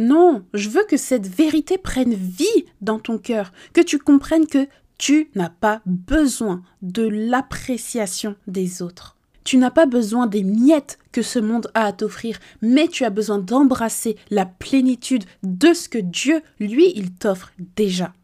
Non, 0.00 0.46
je 0.54 0.70
veux 0.70 0.84
que 0.88 0.96
cette 0.96 1.26
vérité 1.26 1.76
prenne 1.76 2.14
vie 2.14 2.64
dans 2.80 2.98
ton 2.98 3.18
cœur, 3.18 3.52
que 3.74 3.82
tu 3.82 3.98
comprennes 3.98 4.46
que 4.46 4.66
tu 4.96 5.28
n'as 5.34 5.50
pas 5.50 5.82
besoin 5.84 6.62
de 6.80 7.02
l'appréciation 7.02 8.34
des 8.46 8.80
autres. 8.80 9.18
Tu 9.44 9.58
n'as 9.58 9.70
pas 9.70 9.84
besoin 9.84 10.26
des 10.26 10.42
miettes 10.42 10.98
que 11.12 11.20
ce 11.20 11.38
monde 11.38 11.70
a 11.74 11.84
à 11.84 11.92
t'offrir, 11.92 12.38
mais 12.62 12.88
tu 12.88 13.04
as 13.04 13.10
besoin 13.10 13.40
d'embrasser 13.40 14.16
la 14.30 14.46
plénitude 14.46 15.24
de 15.42 15.74
ce 15.74 15.90
que 15.90 15.98
Dieu, 15.98 16.40
lui, 16.60 16.94
il 16.96 17.12
t'offre 17.12 17.52
déjà. 17.76 18.14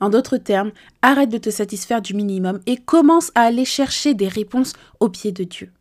En 0.00 0.10
d'autres 0.10 0.36
termes, 0.36 0.72
arrête 1.00 1.30
de 1.30 1.38
te 1.38 1.48
satisfaire 1.48 2.02
du 2.02 2.12
minimum 2.12 2.60
et 2.66 2.76
commence 2.76 3.32
à 3.34 3.44
aller 3.44 3.64
chercher 3.64 4.12
des 4.12 4.28
réponses 4.28 4.74
au 5.00 5.08
pied 5.08 5.32
de 5.32 5.44
Dieu. 5.44 5.72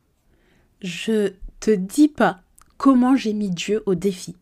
Je 0.81 1.33
te 1.59 1.71
dis 1.71 2.07
pas 2.07 2.39
comment 2.77 3.17
j'ai 3.17 3.33
mis 3.33 3.49
Dieu 3.49 3.83
au 3.87 3.93
défi. 3.93 4.33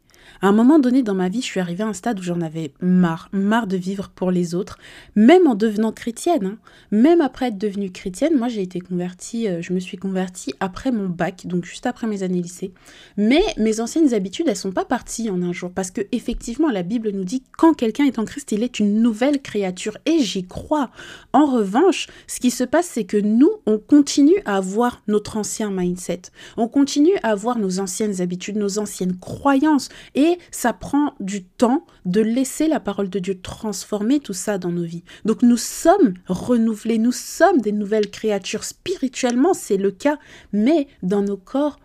À 0.42 0.48
un 0.48 0.52
moment 0.52 0.80
donné 0.80 1.04
dans 1.04 1.14
ma 1.14 1.30
vie, 1.30 1.42
je 1.42 1.46
suis 1.46 1.60
arrivée 1.60 1.84
à 1.84 1.88
un 1.88 1.94
stade 1.94 2.20
où 2.20 2.24
j'en 2.24 2.42
avais 2.42 2.74
marre, 2.82 3.30
marre 3.32 3.68
de 3.68 3.78
vivre 3.78 4.10
pour 4.10 4.32
les 4.32 4.56
autres, 4.56 4.78
même 5.16 5.48
en 5.48 5.56
devenant 5.56 5.92
chrétienne. 5.92 6.46
Hein. 6.46 6.58
Même 6.92 7.22
après 7.22 7.48
être 7.48 7.58
devenue 7.58 7.92
chrétienne, 7.92 8.38
moi 8.38 8.48
j'ai 8.48 8.62
été 8.62 8.80
convertie, 8.80 9.48
euh, 9.48 9.62
je 9.62 9.74
me 9.74 9.80
suis 9.80 9.98
convertie 9.98 10.54
après 10.60 10.92
mon 10.92 11.08
bac, 11.08 11.48
donc 11.48 11.66
juste 11.66 11.86
après 11.86 12.08
mes 12.08 12.24
années 12.24 12.42
lycée. 12.42 12.74
Mais 13.18 13.42
mes 13.58 13.80
anciennes 13.80 14.14
habitudes, 14.14 14.48
elles 14.48 14.56
sont 14.56 14.72
pas 14.72 14.86
parties 14.86 15.30
en 15.30 15.42
un 15.42 15.54
jour, 15.54 15.72
parce 15.72 15.92
que 15.92 16.02
effectivement, 16.12 16.70
la 16.70 16.84
Bible 16.84 17.12
nous 17.12 17.24
dit 17.24 17.44
quand 17.58 17.74
quelqu'un 17.74 18.06
est 18.06 18.20
en 18.20 18.26
Christ, 18.26 18.52
il 18.52 18.64
est 18.64 18.80
une 18.80 19.02
nouvelle 19.02 19.42
créature, 19.42 19.98
et 20.06 20.20
j'y 20.20 20.46
crois. 20.46 20.92
En 21.34 21.46
revanche, 21.46 22.08
ce 22.28 22.40
qui 22.40 22.52
se 22.52 22.64
passe, 22.64 22.88
c'est 22.88 23.06
que 23.06 23.18
nous, 23.18 23.52
on 23.66 23.78
continue 23.78 24.42
à 24.46 24.58
avoir 24.58 25.02
notre 25.08 25.38
ancien 25.38 25.72
mindset, 25.72 26.24
on 26.58 26.68
continue 26.68 27.16
à 27.24 27.32
avoir 27.32 27.58
nos 27.58 27.80
anciennes 27.80 28.22
habitudes, 28.22 28.58
nos 28.58 28.80
anciennes 28.80 29.18
croyances, 29.18 29.90
et 30.16 30.40
ça 30.52 30.74
prend 30.74 31.14
du 31.20 31.44
temps 31.44 31.86
de 32.06 32.22
laisser 32.22 32.68
la 32.68 32.80
parole 32.80 33.10
de 33.10 33.20
Dieu 33.20 33.40
transformer 33.40 34.20
tout 34.20 34.34
ça 34.34 34.58
dans 34.58 34.72
nos 34.72 34.84
vies. 34.84 35.04
Donc 35.26 35.42
nous 35.42 35.58
sommes 35.58 36.16
renouvelés, 36.28 36.98
nous 36.98 37.12
sommes 37.12 37.62
des 37.62 37.72
nouvelles 37.72 38.10
créatures. 38.10 38.64
Spirituellement, 38.64 39.54
c'est 39.54 39.78
le 39.78 39.92
cas, 39.92 40.18
mais 40.54 40.88
dans 41.04 41.22
nos 41.22 41.38
corps, 41.38 41.80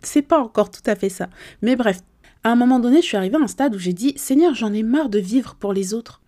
c'est 0.00 0.22
pas 0.22 0.40
encore 0.40 0.70
tout 0.70 0.82
à 0.86 0.96
fait 0.96 1.08
ça. 1.08 1.28
Mais 1.62 1.76
bref, 1.76 2.00
à 2.44 2.50
un 2.50 2.56
moment 2.56 2.80
donné, 2.80 3.02
je 3.02 3.06
suis 3.06 3.16
arrivée 3.16 3.36
à 3.36 3.42
un 3.42 3.48
stade 3.48 3.74
où 3.74 3.78
j'ai 3.78 3.92
dit 3.92 4.14
Seigneur, 4.16 4.54
j'en 4.54 4.72
ai 4.72 4.82
marre 4.82 5.08
de 5.08 5.18
vivre 5.18 5.54
pour 5.54 5.72
les 5.72 5.94
autres. 5.94 6.20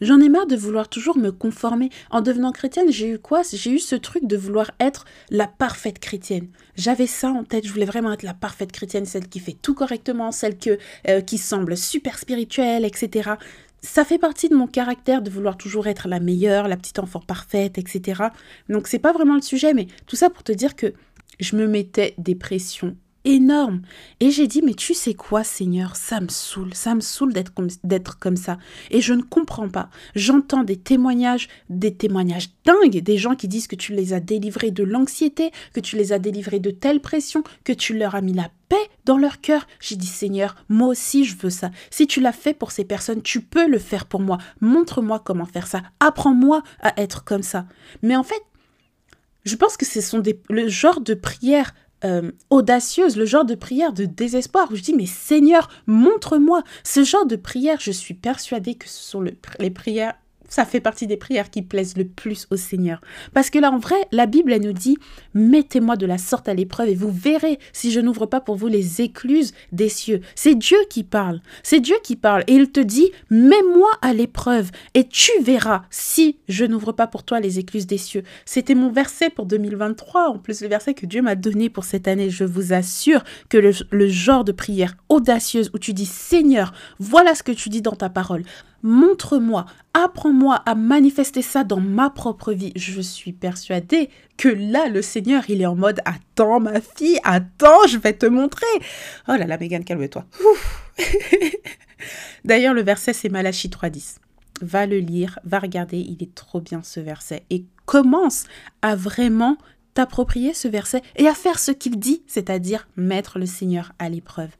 J'en 0.00 0.20
ai 0.20 0.28
marre 0.28 0.46
de 0.46 0.56
vouloir 0.56 0.88
toujours 0.88 1.18
me 1.18 1.30
conformer. 1.30 1.90
En 2.10 2.22
devenant 2.22 2.52
chrétienne, 2.52 2.90
j'ai 2.90 3.08
eu 3.08 3.18
quoi? 3.18 3.42
J'ai 3.52 3.70
eu 3.70 3.78
ce 3.78 3.96
truc 3.96 4.26
de 4.26 4.36
vouloir 4.36 4.70
être 4.80 5.04
la 5.30 5.46
parfaite 5.46 5.98
chrétienne. 5.98 6.48
J'avais 6.76 7.06
ça 7.06 7.28
en 7.28 7.44
tête, 7.44 7.66
je 7.66 7.72
voulais 7.72 7.84
vraiment 7.84 8.12
être 8.12 8.22
la 8.22 8.34
parfaite 8.34 8.72
chrétienne, 8.72 9.04
celle 9.04 9.28
qui 9.28 9.40
fait 9.40 9.56
tout 9.60 9.74
correctement, 9.74 10.32
celle 10.32 10.56
euh, 11.08 11.20
qui 11.20 11.38
semble 11.38 11.76
super 11.76 12.18
spirituelle, 12.18 12.84
etc. 12.84 13.32
Ça 13.82 14.04
fait 14.04 14.18
partie 14.18 14.48
de 14.48 14.54
mon 14.54 14.66
caractère 14.66 15.22
de 15.22 15.30
vouloir 15.30 15.56
toujours 15.56 15.86
être 15.86 16.08
la 16.08 16.20
meilleure, 16.20 16.68
la 16.68 16.76
petite 16.76 16.98
enfant 16.98 17.20
parfaite, 17.20 17.78
etc. 17.78 18.22
Donc 18.68 18.88
c'est 18.88 18.98
pas 18.98 19.12
vraiment 19.12 19.34
le 19.34 19.42
sujet, 19.42 19.74
mais 19.74 19.86
tout 20.06 20.16
ça 20.16 20.30
pour 20.30 20.42
te 20.42 20.52
dire 20.52 20.76
que 20.76 20.94
je 21.40 21.56
me 21.56 21.66
mettais 21.66 22.14
des 22.18 22.34
pressions 22.34 22.96
énorme. 23.24 23.82
Et 24.20 24.30
j'ai 24.30 24.46
dit, 24.46 24.62
mais 24.62 24.74
tu 24.74 24.94
sais 24.94 25.14
quoi, 25.14 25.44
Seigneur, 25.44 25.96
ça 25.96 26.20
me 26.20 26.28
saoule, 26.28 26.74
ça 26.74 26.94
me 26.94 27.00
saoule 27.00 27.32
d'être 27.32 27.52
comme, 27.54 27.68
comme 28.20 28.36
ça. 28.36 28.58
Et 28.90 29.00
je 29.00 29.12
ne 29.12 29.22
comprends 29.22 29.68
pas. 29.68 29.90
J'entends 30.14 30.64
des 30.64 30.76
témoignages, 30.76 31.48
des 31.68 31.94
témoignages 31.94 32.50
dingues, 32.64 33.02
des 33.02 33.18
gens 33.18 33.34
qui 33.34 33.48
disent 33.48 33.66
que 33.66 33.76
tu 33.76 33.92
les 33.92 34.12
as 34.12 34.20
délivrés 34.20 34.70
de 34.70 34.84
l'anxiété, 34.84 35.50
que 35.74 35.80
tu 35.80 35.96
les 35.96 36.12
as 36.12 36.18
délivrés 36.18 36.60
de 36.60 36.70
telle 36.70 37.00
pression, 37.00 37.42
que 37.64 37.72
tu 37.72 37.96
leur 37.96 38.14
as 38.14 38.22
mis 38.22 38.32
la 38.32 38.50
paix 38.68 38.76
dans 39.04 39.18
leur 39.18 39.40
cœur. 39.40 39.66
J'ai 39.80 39.96
dit, 39.96 40.06
Seigneur, 40.06 40.54
moi 40.68 40.88
aussi 40.88 41.24
je 41.24 41.36
veux 41.36 41.50
ça. 41.50 41.70
Si 41.90 42.06
tu 42.06 42.20
l'as 42.20 42.32
fait 42.32 42.54
pour 42.54 42.72
ces 42.72 42.84
personnes, 42.84 43.22
tu 43.22 43.40
peux 43.40 43.68
le 43.68 43.78
faire 43.78 44.06
pour 44.06 44.20
moi. 44.20 44.38
Montre-moi 44.60 45.20
comment 45.24 45.46
faire 45.46 45.66
ça. 45.66 45.82
Apprends-moi 46.00 46.62
à 46.80 46.98
être 47.00 47.24
comme 47.24 47.42
ça. 47.42 47.66
Mais 48.02 48.16
en 48.16 48.22
fait, 48.22 48.42
je 49.44 49.56
pense 49.56 49.76
que 49.76 49.86
ce 49.86 50.00
sont 50.00 50.18
des, 50.18 50.40
le 50.48 50.68
genre 50.68 51.00
de 51.00 51.14
prières 51.14 51.74
euh, 52.04 52.30
audacieuse, 52.50 53.16
le 53.16 53.26
genre 53.26 53.44
de 53.44 53.54
prière 53.54 53.92
de 53.92 54.04
désespoir 54.04 54.68
où 54.70 54.76
je 54.76 54.82
dis 54.82 54.94
mais 54.94 55.06
Seigneur, 55.06 55.68
montre-moi 55.86 56.62
ce 56.84 57.04
genre 57.04 57.26
de 57.26 57.36
prière. 57.36 57.78
Je 57.80 57.92
suis 57.92 58.14
persuadée 58.14 58.74
que 58.74 58.88
ce 58.88 59.02
sont 59.02 59.22
les 59.22 59.70
prières 59.70 60.14
ça 60.50 60.66
fait 60.66 60.80
partie 60.80 61.06
des 61.06 61.16
prières 61.16 61.48
qui 61.48 61.62
plaisent 61.62 61.96
le 61.96 62.04
plus 62.04 62.46
au 62.50 62.56
Seigneur. 62.56 63.00
Parce 63.32 63.48
que 63.48 63.58
là, 63.58 63.70
en 63.70 63.78
vrai, 63.78 63.96
la 64.12 64.26
Bible, 64.26 64.52
elle 64.52 64.62
nous 64.62 64.74
dit, 64.74 64.98
mettez-moi 65.32 65.96
de 65.96 66.04
la 66.04 66.18
sorte 66.18 66.48
à 66.48 66.54
l'épreuve 66.54 66.90
et 66.90 66.94
vous 66.94 67.10
verrez 67.10 67.58
si 67.72 67.90
je 67.90 68.00
n'ouvre 68.00 68.26
pas 68.26 68.40
pour 68.40 68.56
vous 68.56 68.66
les 68.66 69.00
écluses 69.00 69.54
des 69.72 69.88
cieux. 69.88 70.20
C'est 70.34 70.56
Dieu 70.56 70.76
qui 70.90 71.04
parle. 71.04 71.40
C'est 71.62 71.80
Dieu 71.80 71.96
qui 72.02 72.16
parle. 72.16 72.44
Et 72.48 72.54
il 72.54 72.70
te 72.70 72.80
dit, 72.80 73.10
mets-moi 73.30 73.90
à 74.02 74.12
l'épreuve 74.12 74.70
et 74.94 75.06
tu 75.06 75.30
verras 75.40 75.82
si 75.90 76.38
je 76.48 76.64
n'ouvre 76.64 76.92
pas 76.92 77.06
pour 77.06 77.22
toi 77.22 77.40
les 77.40 77.58
écluses 77.58 77.86
des 77.86 77.98
cieux. 77.98 78.24
C'était 78.44 78.74
mon 78.74 78.90
verset 78.90 79.30
pour 79.30 79.46
2023, 79.46 80.28
en 80.28 80.38
plus 80.38 80.60
le 80.60 80.68
verset 80.68 80.94
que 80.94 81.06
Dieu 81.06 81.22
m'a 81.22 81.36
donné 81.36 81.70
pour 81.70 81.84
cette 81.84 82.08
année. 82.08 82.28
Je 82.28 82.44
vous 82.44 82.72
assure 82.72 83.22
que 83.48 83.56
le, 83.56 83.72
le 83.90 84.08
genre 84.08 84.44
de 84.44 84.52
prière 84.52 84.96
audacieuse 85.08 85.70
où 85.72 85.78
tu 85.78 85.94
dis, 85.94 86.06
Seigneur, 86.06 86.72
voilà 86.98 87.34
ce 87.36 87.44
que 87.44 87.52
tu 87.52 87.68
dis 87.68 87.82
dans 87.82 87.94
ta 87.94 88.08
parole 88.08 88.42
montre-moi, 88.82 89.66
apprends-moi 89.94 90.56
à 90.66 90.74
manifester 90.74 91.42
ça 91.42 91.64
dans 91.64 91.80
ma 91.80 92.10
propre 92.10 92.52
vie. 92.52 92.72
Je 92.76 93.00
suis 93.00 93.32
persuadée 93.32 94.10
que 94.36 94.48
là, 94.48 94.88
le 94.88 95.02
Seigneur, 95.02 95.44
il 95.48 95.60
est 95.62 95.66
en 95.66 95.76
mode 95.76 96.00
Attends, 96.04 96.60
ma 96.60 96.80
fille, 96.80 97.18
attends, 97.24 97.86
je 97.88 97.98
vais 97.98 98.14
te 98.14 98.26
montrer. 98.26 98.66
Oh 99.28 99.32
là 99.32 99.46
là, 99.46 99.58
Megan, 99.58 99.84
calme-toi. 99.84 100.24
D'ailleurs, 102.44 102.74
le 102.74 102.82
verset, 102.82 103.12
c'est 103.12 103.28
Malachie 103.28 103.68
3.10. 103.68 104.16
Va 104.62 104.86
le 104.86 104.98
lire, 104.98 105.38
va 105.44 105.58
regarder, 105.58 105.98
il 105.98 106.22
est 106.22 106.34
trop 106.34 106.60
bien 106.60 106.82
ce 106.82 107.00
verset. 107.00 107.44
Et 107.50 107.64
commence 107.86 108.44
à 108.82 108.94
vraiment 108.94 109.56
t'approprier 109.94 110.54
ce 110.54 110.68
verset 110.68 111.02
et 111.16 111.26
à 111.26 111.34
faire 111.34 111.58
ce 111.58 111.72
qu'il 111.72 111.98
dit, 111.98 112.22
c'est-à-dire 112.26 112.88
mettre 112.96 113.38
le 113.38 113.46
Seigneur 113.46 113.92
à 113.98 114.08
l'épreuve 114.08 114.50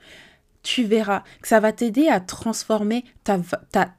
tu 0.62 0.85
verras 0.85 1.23
que 1.43 1.49
ça 1.49 1.61
va 1.61 1.73
t'aider 1.73 2.09
à 2.09 2.21
transformer 2.21 3.05
ta, 3.25 3.38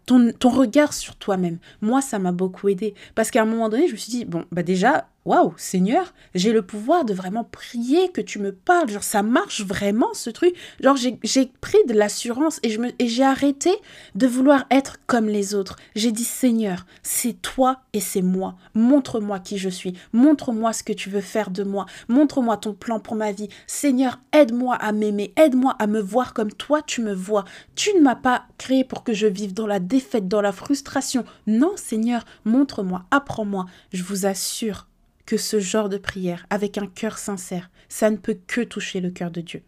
ton, 0.05 0.31
ton 0.37 0.49
regard 0.49 0.93
sur 0.93 1.15
toi-même. 1.15 1.57
Moi, 1.81 2.01
ça 2.01 2.19
m'a 2.19 2.31
beaucoup 2.31 2.69
aidé 2.69 2.93
parce 3.15 3.31
qu'à 3.31 3.41
un 3.41 3.45
moment 3.45 3.69
donné, 3.69 3.87
je 3.87 3.93
me 3.93 3.97
suis 3.97 4.11
dit, 4.11 4.25
bon, 4.25 4.45
bah 4.51 4.63
déjà, 4.63 5.07
waouh, 5.25 5.53
Seigneur, 5.57 6.13
j'ai 6.33 6.51
le 6.51 6.61
pouvoir 6.61 7.05
de 7.05 7.13
vraiment 7.13 7.43
prier 7.43 8.09
que 8.09 8.21
tu 8.21 8.39
me 8.39 8.51
parles. 8.51 8.89
Genre, 8.89 9.03
ça 9.03 9.23
marche 9.23 9.61
vraiment 9.61 10.13
ce 10.13 10.29
truc. 10.29 10.55
Genre, 10.81 10.95
j'ai 10.95 11.51
pris 11.61 11.77
de 11.87 11.93
l'assurance 11.93 12.59
et 12.63 13.07
j'ai 13.07 13.23
arrêté 13.23 13.71
de 14.15 14.27
vouloir 14.27 14.65
être 14.71 14.97
comme 15.07 15.27
les 15.27 15.53
autres. 15.53 15.75
J'ai 15.95 16.11
dit, 16.11 16.23
Seigneur, 16.23 16.85
c'est 17.03 17.41
toi 17.41 17.81
et 17.93 17.99
c'est 17.99 18.21
moi. 18.21 18.55
Montre-moi 18.73 19.39
qui 19.39 19.57
je 19.57 19.69
suis. 19.69 19.93
Montre-moi 20.13 20.73
ce 20.73 20.83
que 20.83 20.93
tu 20.93 21.09
veux 21.09 21.21
faire 21.21 21.51
de 21.51 21.63
moi. 21.63 21.85
Montre-moi 22.07 22.57
ton 22.57 22.73
plan 22.73 22.99
pour 22.99 23.15
ma 23.15 23.31
vie. 23.31 23.49
Seigneur, 23.67 24.19
aide-moi 24.33 24.75
à 24.75 24.91
m'aimer. 24.91 25.33
Aide-moi 25.37 25.75
à 25.79 25.87
me 25.87 25.99
voir 25.99 26.33
comme 26.33 26.51
toi 26.51 26.81
tu 26.81 27.01
me 27.01 27.13
vois. 27.13 27.45
Tu 27.75 27.93
ne 27.93 28.01
m'as 28.01 28.15
pas 28.15 28.45
créé 28.57 28.83
pour 28.83 29.03
que 29.03 29.13
je 29.13 29.27
vive 29.27 29.53
dans 29.53 29.67
la 29.67 29.79
défaite, 29.79 30.27
dans 30.27 30.41
la 30.41 30.51
frustration. 30.51 31.25
Non, 31.47 31.73
Seigneur, 31.75 32.25
montre-moi, 32.45 33.03
apprends-moi. 33.11 33.65
Je 33.93 34.03
vous 34.03 34.25
assure 34.25 34.87
que 35.25 35.37
ce 35.37 35.59
genre 35.59 35.89
de 35.89 35.97
prière, 35.97 36.45
avec 36.49 36.77
un 36.77 36.87
cœur 36.87 37.17
sincère, 37.17 37.69
ça 37.89 38.09
ne 38.09 38.17
peut 38.17 38.37
que 38.47 38.61
toucher 38.61 39.01
le 39.01 39.11
cœur 39.11 39.31
de 39.31 39.41
Dieu. 39.41 39.63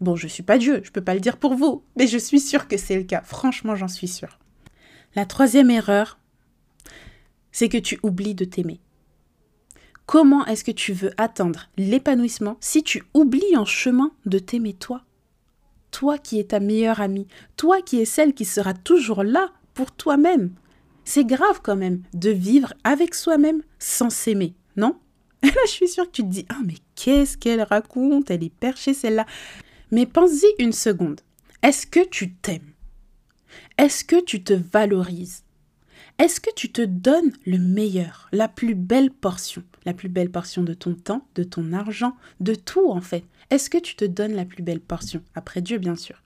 Bon, 0.00 0.16
je 0.16 0.24
ne 0.24 0.30
suis 0.30 0.42
pas 0.42 0.58
Dieu, 0.58 0.80
je 0.82 0.88
ne 0.88 0.92
peux 0.92 1.04
pas 1.04 1.14
le 1.14 1.20
dire 1.20 1.36
pour 1.36 1.54
vous, 1.54 1.84
mais 1.96 2.06
je 2.06 2.18
suis 2.18 2.40
sûre 2.40 2.68
que 2.68 2.76
c'est 2.78 2.96
le 2.96 3.02
cas. 3.02 3.22
Franchement, 3.22 3.76
j'en 3.76 3.88
suis 3.88 4.08
sûre. 4.08 4.38
La 5.14 5.26
troisième 5.26 5.70
erreur, 5.70 6.18
c'est 7.52 7.68
que 7.68 7.78
tu 7.78 7.98
oublies 8.02 8.34
de 8.34 8.44
t'aimer. 8.44 8.80
Comment 10.06 10.46
est-ce 10.46 10.64
que 10.64 10.70
tu 10.70 10.92
veux 10.92 11.12
atteindre 11.18 11.68
l'épanouissement 11.76 12.56
si 12.60 12.82
tu 12.82 13.02
oublies 13.14 13.56
en 13.56 13.64
chemin 13.64 14.12
de 14.26 14.38
t'aimer 14.38 14.72
toi? 14.72 15.02
Toi 15.90 16.18
qui 16.18 16.40
es 16.40 16.44
ta 16.44 16.60
meilleure 16.60 17.00
amie, 17.00 17.26
toi 17.56 17.82
qui 17.82 18.00
es 18.00 18.04
celle 18.04 18.34
qui 18.34 18.44
sera 18.44 18.74
toujours 18.74 19.22
là 19.22 19.50
pour 19.74 19.92
toi-même. 19.92 20.52
C'est 21.04 21.24
grave 21.24 21.60
quand 21.62 21.76
même 21.76 22.02
de 22.14 22.30
vivre 22.30 22.72
avec 22.84 23.14
soi-même 23.14 23.62
sans 23.78 24.10
s'aimer 24.10 24.54
non? 24.76 24.98
Là, 25.42 25.50
je 25.66 25.70
suis 25.70 25.88
sûre 25.88 26.06
que 26.06 26.12
tu 26.12 26.22
te 26.22 26.28
dis 26.28 26.46
Ah, 26.48 26.60
mais 26.64 26.76
qu'est-ce 26.94 27.36
qu'elle 27.36 27.62
raconte? 27.62 28.30
Elle 28.30 28.44
est 28.44 28.54
perchée 28.54 28.94
celle-là. 28.94 29.26
Mais 29.90 30.06
pense-y 30.06 30.46
une 30.58 30.72
seconde. 30.72 31.20
Est-ce 31.62 31.86
que 31.86 32.06
tu 32.06 32.32
t'aimes? 32.32 32.72
Est-ce 33.78 34.04
que 34.04 34.22
tu 34.22 34.42
te 34.42 34.52
valorises? 34.52 35.44
Est-ce 36.18 36.40
que 36.40 36.52
tu 36.54 36.70
te 36.70 36.82
donnes 36.82 37.32
le 37.46 37.58
meilleur, 37.58 38.28
la 38.32 38.46
plus 38.46 38.74
belle 38.74 39.10
portion? 39.10 39.62
La 39.86 39.94
plus 39.94 40.10
belle 40.10 40.30
portion 40.30 40.62
de 40.62 40.74
ton 40.74 40.94
temps, 40.94 41.26
de 41.34 41.42
ton 41.42 41.72
argent, 41.72 42.14
de 42.40 42.54
tout 42.54 42.90
en 42.90 43.00
fait. 43.00 43.24
Est-ce 43.48 43.70
que 43.70 43.78
tu 43.78 43.96
te 43.96 44.04
donnes 44.04 44.34
la 44.34 44.44
plus 44.44 44.62
belle 44.62 44.80
portion? 44.80 45.22
Après 45.34 45.62
Dieu, 45.62 45.78
bien 45.78 45.96
sûr. 45.96 46.22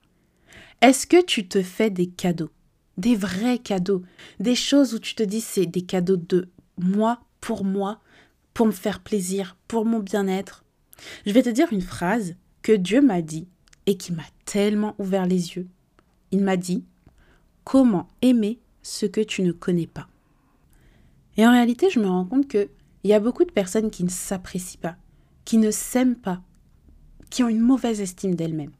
Est-ce 0.81 1.07
que 1.07 1.23
tu 1.23 1.47
te 1.47 1.63
fais 1.63 1.89
des 1.89 2.07
cadeaux? 2.07 2.51
Des 2.97 3.15
vrais 3.15 3.57
cadeaux 3.57 4.03
Des 4.39 4.55
choses 4.55 4.93
où 4.93 4.99
tu 4.99 5.15
te 5.15 5.23
dis 5.23 5.41
c'est 5.41 5.65
des 5.65 5.81
cadeaux 5.81 6.17
de 6.17 6.49
moi, 6.77 7.21
pour 7.39 7.63
moi, 7.63 8.01
pour 8.55 8.65
me 8.65 8.71
faire 8.71 9.01
plaisir, 9.01 9.57
pour 9.67 9.85
mon 9.85 9.99
bien-être. 9.99 10.63
Je 11.27 11.33
vais 11.33 11.43
te 11.43 11.49
dire 11.49 11.67
une 11.71 11.81
phrase 11.81 12.35
que 12.63 12.71
Dieu 12.71 13.01
m'a 13.01 13.21
dit 13.21 13.47
et 13.85 13.97
qui 13.97 14.13
m'a 14.13 14.23
tellement 14.45 14.95
ouvert 14.97 15.27
les 15.27 15.55
yeux. 15.55 15.67
Il 16.31 16.41
m'a 16.41 16.57
dit 16.57 16.85
Comment 17.65 18.07
aimer 18.21 18.59
ce 18.81 19.05
que 19.05 19.21
tu 19.21 19.43
ne 19.43 19.51
connais 19.51 19.87
pas? 19.87 20.07
Et 21.37 21.45
en 21.45 21.51
réalité, 21.51 21.89
je 21.89 21.99
me 21.99 22.07
rends 22.07 22.25
compte 22.25 22.47
qu'il 22.47 22.69
y 23.03 23.13
a 23.13 23.19
beaucoup 23.19 23.43
de 23.43 23.51
personnes 23.51 23.91
qui 23.91 24.05
ne 24.05 24.09
s'apprécient 24.09 24.79
pas, 24.79 24.95
qui 25.43 25.57
ne 25.57 25.69
s'aiment 25.69 26.15
pas, 26.15 26.41
qui 27.29 27.43
ont 27.43 27.49
une 27.49 27.59
mauvaise 27.59 27.99
estime 27.99 28.35
d'elles-mêmes. 28.35 28.71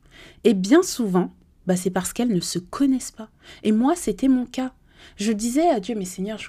Et 0.46 0.54
bien 0.54 0.84
souvent, 0.84 1.34
bah, 1.68 1.76
c'est 1.76 1.90
parce 1.90 2.14
qu'elles 2.14 2.34
ne 2.34 2.40
se 2.40 2.60
connaissent 2.60 3.12
pas. 3.12 3.30
Et 3.64 3.74
moi, 3.74 3.98
c'était 3.98 4.30
mon 4.30 4.46
cas. 4.46 4.74
Je 5.18 5.34
disais 5.34 5.68
à 5.68 5.82
Dieu, 5.82 5.96
mais 5.96 6.06
Seigneur, 6.06 6.40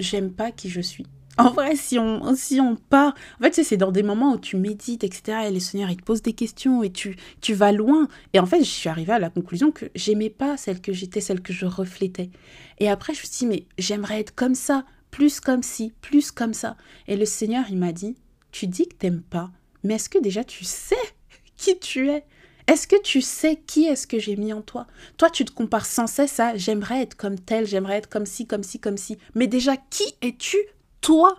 j'aime 0.00 0.32
pas 0.32 0.50
qui 0.50 0.68
je 0.68 0.80
suis. 0.80 1.06
En 1.38 1.50
vrai, 1.50 1.76
si 1.76 1.98
on, 1.98 2.34
si 2.34 2.60
on 2.60 2.76
part, 2.76 3.14
en 3.38 3.44
fait, 3.44 3.62
c'est 3.62 3.76
dans 3.76 3.92
des 3.92 4.02
moments 4.02 4.32
où 4.34 4.38
tu 4.38 4.56
médites, 4.56 5.04
etc. 5.04 5.38
Et 5.46 5.50
les 5.50 5.60
seigneurs, 5.60 5.90
ils 5.90 5.96
te 5.96 6.02
posent 6.02 6.22
des 6.22 6.32
questions 6.32 6.82
et 6.82 6.90
tu, 6.90 7.16
tu 7.42 7.52
vas 7.52 7.72
loin. 7.72 8.08
Et 8.32 8.40
en 8.40 8.46
fait, 8.46 8.60
je 8.60 8.70
suis 8.70 8.88
arrivée 8.88 9.12
à 9.12 9.18
la 9.18 9.28
conclusion 9.28 9.70
que 9.70 9.86
j'aimais 9.94 10.30
pas 10.30 10.56
celle 10.56 10.80
que 10.80 10.94
j'étais, 10.94 11.20
celle 11.20 11.42
que 11.42 11.52
je 11.52 11.66
reflétais. 11.66 12.30
Et 12.78 12.88
après, 12.88 13.12
je 13.12 13.20
me 13.20 13.26
suis 13.26 13.38
dit, 13.38 13.46
mais 13.46 13.66
j'aimerais 13.76 14.20
être 14.20 14.34
comme 14.34 14.54
ça, 14.54 14.84
plus 15.10 15.40
comme 15.40 15.62
ci, 15.62 15.92
plus 16.00 16.30
comme 16.30 16.54
ça. 16.54 16.76
Et 17.06 17.16
le 17.16 17.26
Seigneur, 17.26 17.64
il 17.68 17.76
m'a 17.76 17.92
dit, 17.92 18.16
tu 18.50 18.66
dis 18.66 18.88
que 18.88 18.94
t'aimes 18.94 19.22
pas, 19.22 19.50
mais 19.82 19.94
est-ce 19.94 20.08
que 20.08 20.18
déjà 20.18 20.42
tu 20.42 20.64
sais 20.64 20.96
qui 21.56 21.78
tu 21.78 22.08
es? 22.08 22.24
Est-ce 22.66 22.88
que 22.88 23.00
tu 23.00 23.20
sais 23.20 23.60
qui 23.64 23.84
est-ce 23.84 24.06
que 24.06 24.18
j'ai 24.18 24.34
mis 24.34 24.52
en 24.52 24.60
toi? 24.60 24.86
Toi, 25.18 25.30
tu 25.30 25.44
te 25.44 25.52
compares 25.52 25.86
sans 25.86 26.08
cesse 26.08 26.40
à 26.40 26.56
j'aimerais 26.56 27.02
être 27.02 27.16
comme 27.16 27.38
tel, 27.38 27.66
j'aimerais 27.66 27.98
être 27.98 28.08
comme 28.08 28.26
ci, 28.26 28.46
comme 28.46 28.64
ci, 28.64 28.80
comme 28.80 28.96
ci. 28.96 29.18
Mais 29.34 29.46
déjà, 29.46 29.76
qui 29.76 30.04
es-tu 30.20 30.58
toi 31.00 31.38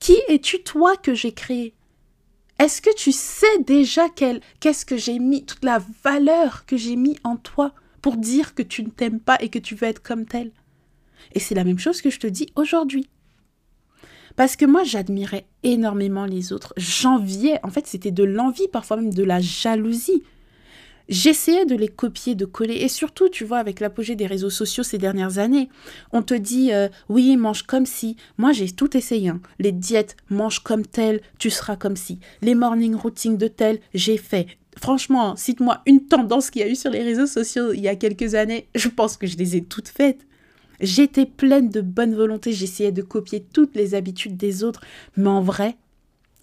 Qui 0.00 0.16
es-tu 0.28 0.62
toi 0.62 0.96
que 0.96 1.14
j'ai 1.14 1.32
créé? 1.32 1.74
Est-ce 2.58 2.80
que 2.80 2.94
tu 2.94 3.12
sais 3.12 3.58
déjà 3.66 4.08
qu'est-ce 4.08 4.86
que 4.86 4.96
j'ai 4.96 5.18
mis, 5.18 5.44
toute 5.44 5.64
la 5.64 5.82
valeur 6.04 6.66
que 6.66 6.76
j'ai 6.76 6.96
mis 6.96 7.18
en 7.24 7.36
toi 7.36 7.72
pour 8.00 8.16
dire 8.16 8.54
que 8.54 8.62
tu 8.62 8.84
ne 8.84 8.90
t'aimes 8.90 9.20
pas 9.20 9.36
et 9.40 9.48
que 9.48 9.58
tu 9.58 9.74
veux 9.74 9.88
être 9.88 10.02
comme 10.02 10.26
tel? 10.26 10.52
Et 11.32 11.40
c'est 11.40 11.54
la 11.54 11.64
même 11.64 11.78
chose 11.78 12.00
que 12.00 12.10
je 12.10 12.20
te 12.20 12.26
dis 12.26 12.46
aujourd'hui. 12.54 13.08
Parce 14.36 14.56
que 14.56 14.66
moi, 14.66 14.84
j'admirais 14.84 15.46
énormément 15.62 16.26
les 16.26 16.52
autres. 16.52 16.74
J'enviais, 16.76 17.60
en 17.62 17.70
fait, 17.70 17.86
c'était 17.86 18.10
de 18.10 18.24
l'envie, 18.24 18.68
parfois 18.68 18.96
même 18.96 19.14
de 19.14 19.22
la 19.22 19.40
jalousie. 19.40 20.22
J'essayais 21.08 21.66
de 21.66 21.74
les 21.74 21.88
copier, 21.88 22.34
de 22.34 22.44
coller. 22.44 22.76
Et 22.76 22.88
surtout, 22.88 23.28
tu 23.28 23.44
vois, 23.44 23.58
avec 23.58 23.80
l'apogée 23.80 24.16
des 24.16 24.26
réseaux 24.26 24.50
sociaux 24.50 24.82
ces 24.82 24.98
dernières 24.98 25.38
années, 25.38 25.68
on 26.12 26.22
te 26.22 26.34
dit 26.34 26.72
euh, 26.72 26.88
oui, 27.08 27.36
mange 27.36 27.62
comme 27.62 27.86
si. 27.86 28.16
Moi, 28.38 28.52
j'ai 28.52 28.70
tout 28.70 28.96
essayé. 28.96 29.28
Hein. 29.28 29.40
Les 29.58 29.72
diètes, 29.72 30.16
mange 30.30 30.60
comme 30.60 30.86
tel, 30.86 31.20
tu 31.38 31.50
seras 31.50 31.76
comme 31.76 31.96
si. 31.96 32.18
Les 32.40 32.54
morning 32.54 32.94
routines 32.94 33.36
de 33.36 33.48
tel, 33.48 33.80
j'ai 33.92 34.16
fait. 34.16 34.46
Franchement, 34.78 35.36
cite-moi 35.36 35.82
une 35.86 36.04
tendance 36.06 36.50
qu'il 36.50 36.62
y 36.62 36.64
a 36.64 36.68
eu 36.68 36.74
sur 36.74 36.90
les 36.90 37.02
réseaux 37.02 37.26
sociaux 37.26 37.72
il 37.72 37.80
y 37.80 37.88
a 37.88 37.96
quelques 37.96 38.34
années. 38.34 38.66
Je 38.74 38.88
pense 38.88 39.16
que 39.16 39.26
je 39.26 39.36
les 39.36 39.56
ai 39.56 39.62
toutes 39.62 39.88
faites. 39.88 40.26
J'étais 40.80 41.26
pleine 41.26 41.68
de 41.68 41.80
bonne 41.80 42.14
volonté, 42.14 42.52
j'essayais 42.52 42.90
de 42.90 43.02
copier 43.02 43.44
toutes 43.52 43.76
les 43.76 43.94
habitudes 43.94 44.36
des 44.36 44.64
autres. 44.64 44.80
Mais 45.16 45.28
en 45.28 45.40
vrai, 45.40 45.76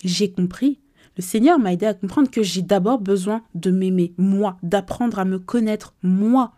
j'ai 0.04 0.32
compris 0.32 0.80
le 1.22 1.24
Seigneur 1.24 1.60
m'a 1.60 1.72
aidé 1.72 1.86
à 1.86 1.94
comprendre 1.94 2.32
que 2.32 2.42
j'ai 2.42 2.64
d'abord 2.64 2.98
besoin 2.98 3.44
de 3.54 3.70
m'aimer, 3.70 4.12
moi, 4.18 4.58
d'apprendre 4.64 5.20
à 5.20 5.24
me 5.24 5.38
connaître, 5.38 5.94
moi. 6.02 6.54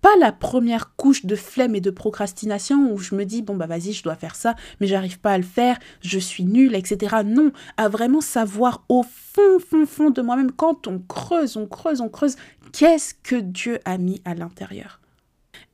Pas 0.00 0.16
la 0.18 0.32
première 0.32 0.96
couche 0.96 1.26
de 1.26 1.36
flemme 1.36 1.74
et 1.74 1.82
de 1.82 1.90
procrastination 1.90 2.90
où 2.90 2.96
je 2.96 3.14
me 3.14 3.26
dis, 3.26 3.42
bon 3.42 3.56
bah 3.56 3.66
vas-y, 3.66 3.92
je 3.92 4.02
dois 4.02 4.14
faire 4.14 4.34
ça, 4.34 4.54
mais 4.80 4.86
j'arrive 4.86 5.20
pas 5.20 5.32
à 5.32 5.36
le 5.36 5.44
faire, 5.44 5.78
je 6.00 6.18
suis 6.18 6.44
nulle, 6.44 6.74
etc. 6.74 7.16
Non, 7.26 7.52
à 7.76 7.90
vraiment 7.90 8.22
savoir 8.22 8.86
au 8.88 9.02
fond, 9.02 9.58
fond, 9.58 9.84
fond 9.84 10.08
de 10.08 10.22
moi-même, 10.22 10.50
quand 10.50 10.86
on 10.86 10.98
creuse, 10.98 11.58
on 11.58 11.66
creuse, 11.66 12.00
on 12.00 12.08
creuse, 12.08 12.36
qu'est-ce 12.72 13.12
que 13.22 13.36
Dieu 13.36 13.80
a 13.84 13.98
mis 13.98 14.22
à 14.24 14.34
l'intérieur? 14.34 14.98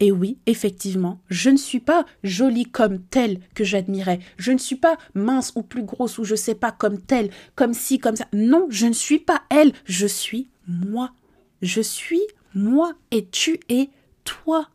Et 0.00 0.10
oui, 0.10 0.38
effectivement, 0.46 1.20
je 1.28 1.50
ne 1.50 1.56
suis 1.56 1.80
pas 1.80 2.04
jolie 2.24 2.64
comme 2.64 3.00
telle 3.00 3.38
que 3.54 3.62
j'admirais. 3.62 4.18
Je 4.36 4.50
ne 4.52 4.58
suis 4.58 4.76
pas 4.76 4.96
mince 5.14 5.52
ou 5.54 5.62
plus 5.62 5.84
grosse 5.84 6.18
ou 6.18 6.24
je 6.24 6.34
sais 6.34 6.56
pas 6.56 6.72
comme 6.72 7.00
telle, 7.00 7.30
comme 7.54 7.74
ci, 7.74 7.98
comme 7.98 8.16
ça. 8.16 8.26
Non, 8.32 8.66
je 8.68 8.86
ne 8.86 8.92
suis 8.92 9.20
pas 9.20 9.42
elle, 9.50 9.72
je 9.84 10.06
suis 10.06 10.48
moi. 10.66 11.12
Je 11.60 11.80
suis 11.80 12.22
moi 12.54 12.94
et 13.10 13.28
tu 13.28 13.60
es 13.68 13.90
toi. 14.24 14.68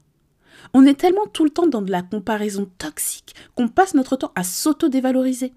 On 0.73 0.85
est 0.85 0.99
tellement 0.99 1.27
tout 1.27 1.43
le 1.43 1.49
temps 1.49 1.67
dans 1.67 1.81
de 1.81 1.91
la 1.91 2.01
comparaison 2.01 2.69
toxique 2.77 3.35
qu'on 3.55 3.67
passe 3.67 3.93
notre 3.93 4.15
temps 4.15 4.31
à 4.35 4.43
s'auto-dévaloriser. 4.43 5.53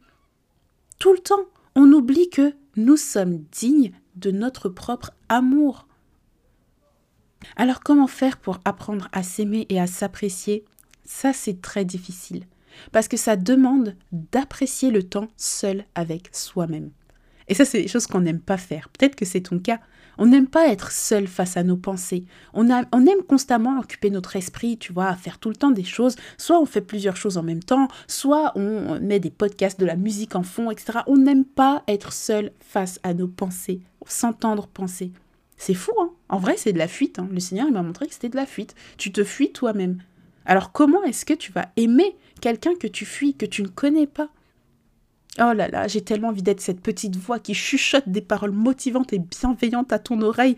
Tout 0.99 1.13
le 1.13 1.19
temps, 1.19 1.47
on 1.75 1.93
oublie 1.93 2.29
que 2.29 2.55
nous 2.77 2.97
sommes 2.97 3.45
dignes 3.53 3.93
de 4.17 4.31
notre 4.31 4.69
propre 4.69 5.13
amour. 5.29 5.87
Alors 7.57 7.81
comment 7.81 8.07
faire 8.07 8.39
pour 8.39 8.61
apprendre 8.65 9.09
à 9.13 9.23
s'aimer 9.23 9.67
et 9.69 9.81
à 9.81 9.87
s'apprécier? 9.87 10.65
Ça, 11.05 11.33
c'est 11.33 11.61
très 11.61 11.85
difficile. 11.85 12.45
Parce 12.93 13.09
que 13.09 13.17
ça 13.17 13.37
demande 13.37 13.97
d'apprécier 14.13 14.91
le 14.91 15.03
temps 15.03 15.29
seul 15.37 15.85
avec 15.95 16.29
soi-même. 16.33 16.91
Et 17.49 17.55
ça, 17.55 17.65
c'est 17.65 17.83
des 17.83 17.89
choses 17.89 18.07
qu'on 18.07 18.21
n'aime 18.21 18.41
pas 18.41 18.57
faire. 18.57 18.89
Peut-être 18.91 19.17
que 19.17 19.25
c'est 19.25 19.41
ton 19.41 19.59
cas. 19.59 19.81
On 20.19 20.27
n'aime 20.27 20.47
pas 20.47 20.69
être 20.69 20.93
seul 20.93 21.27
face 21.27 21.57
à 21.57 21.65
nos 21.65 21.77
pensées. 21.77 22.27
On, 22.53 22.69
aime 22.69 23.23
constamment 23.27 23.79
occuper 23.81 24.11
notre 24.11 24.37
esprit, 24.37 24.79
tu 24.79 24.93
vois, 24.93 25.09
à 25.09 25.17
faire 25.17 25.39
tout 25.39 25.49
le 25.49 25.57
temps 25.57 25.71
des 25.71 25.85
choses. 25.85 26.15
Soit 26.37 26.61
on 26.61 26.67
fait 26.67 26.81
plusieurs 26.81 27.17
choses 27.17 27.39
en 27.39 27.43
même 27.43 27.63
temps, 27.63 27.89
soit 28.07 28.53
on 28.55 29.01
met 29.01 29.19
des 29.19 29.31
podcasts, 29.31 29.81
de 29.81 29.87
la 29.87 29.97
musique 29.97 30.37
en 30.37 30.43
fond, 30.43 30.71
etc. 30.71 31.01
On 31.07 31.17
n'aime 31.17 31.45
pas 31.45 31.83
être 31.89 32.13
seul 32.13 32.53
face 32.61 33.01
à 33.03 33.15
nos 33.15 33.29
pensées, 33.29 33.81
s'entendre 34.07 34.67
penser. 34.67 35.13
C'est 35.61 35.75
fou, 35.75 35.93
hein 36.01 36.11
En 36.31 36.39
vrai, 36.39 36.57
c'est 36.57 36.73
de 36.73 36.79
la 36.79 36.89
fuite. 36.89 37.19
Hein. 37.19 37.29
Le 37.31 37.39
Seigneur, 37.39 37.71
m'a 37.71 37.83
montré 37.83 38.07
que 38.07 38.15
c'était 38.15 38.31
de 38.31 38.37
la 38.37 38.47
fuite. 38.47 38.75
Tu 38.97 39.13
te 39.13 39.23
fuis 39.23 39.53
toi-même. 39.53 40.03
Alors 40.47 40.73
comment 40.73 41.03
est-ce 41.05 41.27
que 41.27 41.35
tu 41.35 41.53
vas 41.53 41.69
aimer 41.77 42.17
quelqu'un 42.41 42.75
que 42.75 42.87
tu 42.87 43.05
fuis, 43.05 43.35
que 43.35 43.45
tu 43.45 43.63
ne 43.63 43.69
connais 43.69 44.07
pas? 44.07 44.31
Oh 45.39 45.53
là 45.53 45.69
là, 45.69 45.87
j'ai 45.87 46.01
tellement 46.01 46.29
envie 46.29 46.43
d'être 46.43 46.63
cette 46.63 46.81
petite 46.81 47.15
voix 47.17 47.39
qui 47.39 47.53
chuchote 47.53 48.09
des 48.09 48.23
paroles 48.23 48.53
motivantes 48.53 49.13
et 49.13 49.19
bienveillantes 49.19 49.93
à 49.93 49.99
ton 49.99 50.23
oreille. 50.23 50.57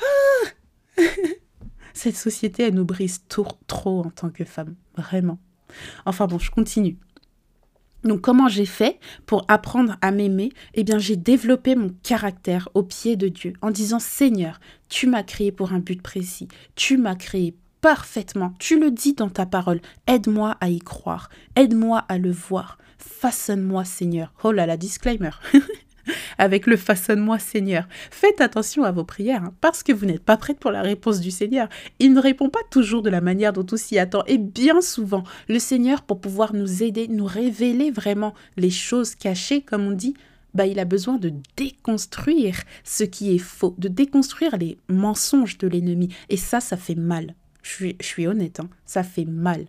Ah 0.00 1.02
cette 1.92 2.16
société, 2.16 2.62
elle 2.62 2.74
nous 2.74 2.84
brise 2.84 3.24
trop 3.26 4.04
en 4.04 4.10
tant 4.10 4.30
que 4.30 4.44
femme. 4.44 4.76
Vraiment. 4.96 5.40
Enfin 6.06 6.28
bon, 6.28 6.38
je 6.38 6.52
continue. 6.52 6.96
Donc 8.04 8.20
comment 8.20 8.48
j'ai 8.48 8.66
fait 8.66 8.98
pour 9.26 9.44
apprendre 9.48 9.96
à 10.00 10.10
m'aimer? 10.10 10.50
Eh 10.74 10.84
bien 10.84 10.98
j'ai 10.98 11.16
développé 11.16 11.74
mon 11.74 11.90
caractère 12.02 12.68
au 12.74 12.82
pied 12.82 13.16
de 13.16 13.28
Dieu 13.28 13.54
en 13.60 13.70
disant 13.70 13.98
Seigneur, 13.98 14.60
tu 14.88 15.06
m'as 15.06 15.22
créé 15.22 15.52
pour 15.52 15.72
un 15.72 15.80
but 15.80 16.00
précis, 16.00 16.48
tu 16.74 16.96
m'as 16.96 17.16
créé 17.16 17.54
parfaitement, 17.80 18.54
tu 18.58 18.78
le 18.78 18.90
dis 18.90 19.14
dans 19.14 19.30
ta 19.30 19.46
parole, 19.46 19.80
aide-moi 20.06 20.56
à 20.60 20.68
y 20.68 20.78
croire, 20.78 21.28
aide-moi 21.56 22.04
à 22.08 22.18
le 22.18 22.30
voir, 22.32 22.78
façonne-moi 22.98 23.84
Seigneur. 23.84 24.32
Oh 24.42 24.52
là 24.52 24.66
là, 24.66 24.76
disclaimer 24.76 25.30
avec 26.38 26.66
le 26.66 26.76
façonne-moi 26.76 27.38
Seigneur. 27.38 27.88
Faites 28.10 28.40
attention 28.40 28.84
à 28.84 28.92
vos 28.92 29.04
prières, 29.04 29.44
hein, 29.44 29.54
parce 29.60 29.82
que 29.82 29.92
vous 29.92 30.06
n'êtes 30.06 30.24
pas 30.24 30.36
prête 30.36 30.58
pour 30.58 30.70
la 30.70 30.82
réponse 30.82 31.20
du 31.20 31.30
Seigneur. 31.30 31.68
Il 31.98 32.12
ne 32.12 32.20
répond 32.20 32.48
pas 32.48 32.60
toujours 32.70 33.02
de 33.02 33.10
la 33.10 33.20
manière 33.20 33.52
dont 33.52 33.66
on 33.70 33.76
s'y 33.76 33.98
attend. 33.98 34.22
Et 34.26 34.38
bien 34.38 34.80
souvent, 34.80 35.24
le 35.48 35.58
Seigneur, 35.58 36.02
pour 36.02 36.20
pouvoir 36.20 36.54
nous 36.54 36.82
aider, 36.82 37.08
nous 37.08 37.26
révéler 37.26 37.90
vraiment 37.90 38.34
les 38.56 38.70
choses 38.70 39.14
cachées, 39.14 39.62
comme 39.62 39.86
on 39.86 39.92
dit, 39.92 40.14
bah, 40.54 40.66
il 40.66 40.78
a 40.78 40.84
besoin 40.84 41.18
de 41.18 41.32
déconstruire 41.56 42.62
ce 42.84 43.04
qui 43.04 43.34
est 43.34 43.38
faux, 43.38 43.74
de 43.78 43.88
déconstruire 43.88 44.56
les 44.56 44.78
mensonges 44.88 45.58
de 45.58 45.68
l'ennemi. 45.68 46.08
Et 46.28 46.36
ça, 46.36 46.60
ça 46.60 46.76
fait 46.76 46.94
mal. 46.94 47.34
Je 47.62 47.92
suis, 48.00 48.26
honnête, 48.26 48.60
hein, 48.60 48.68
ça 48.84 49.02
fait 49.02 49.24
mal. 49.24 49.66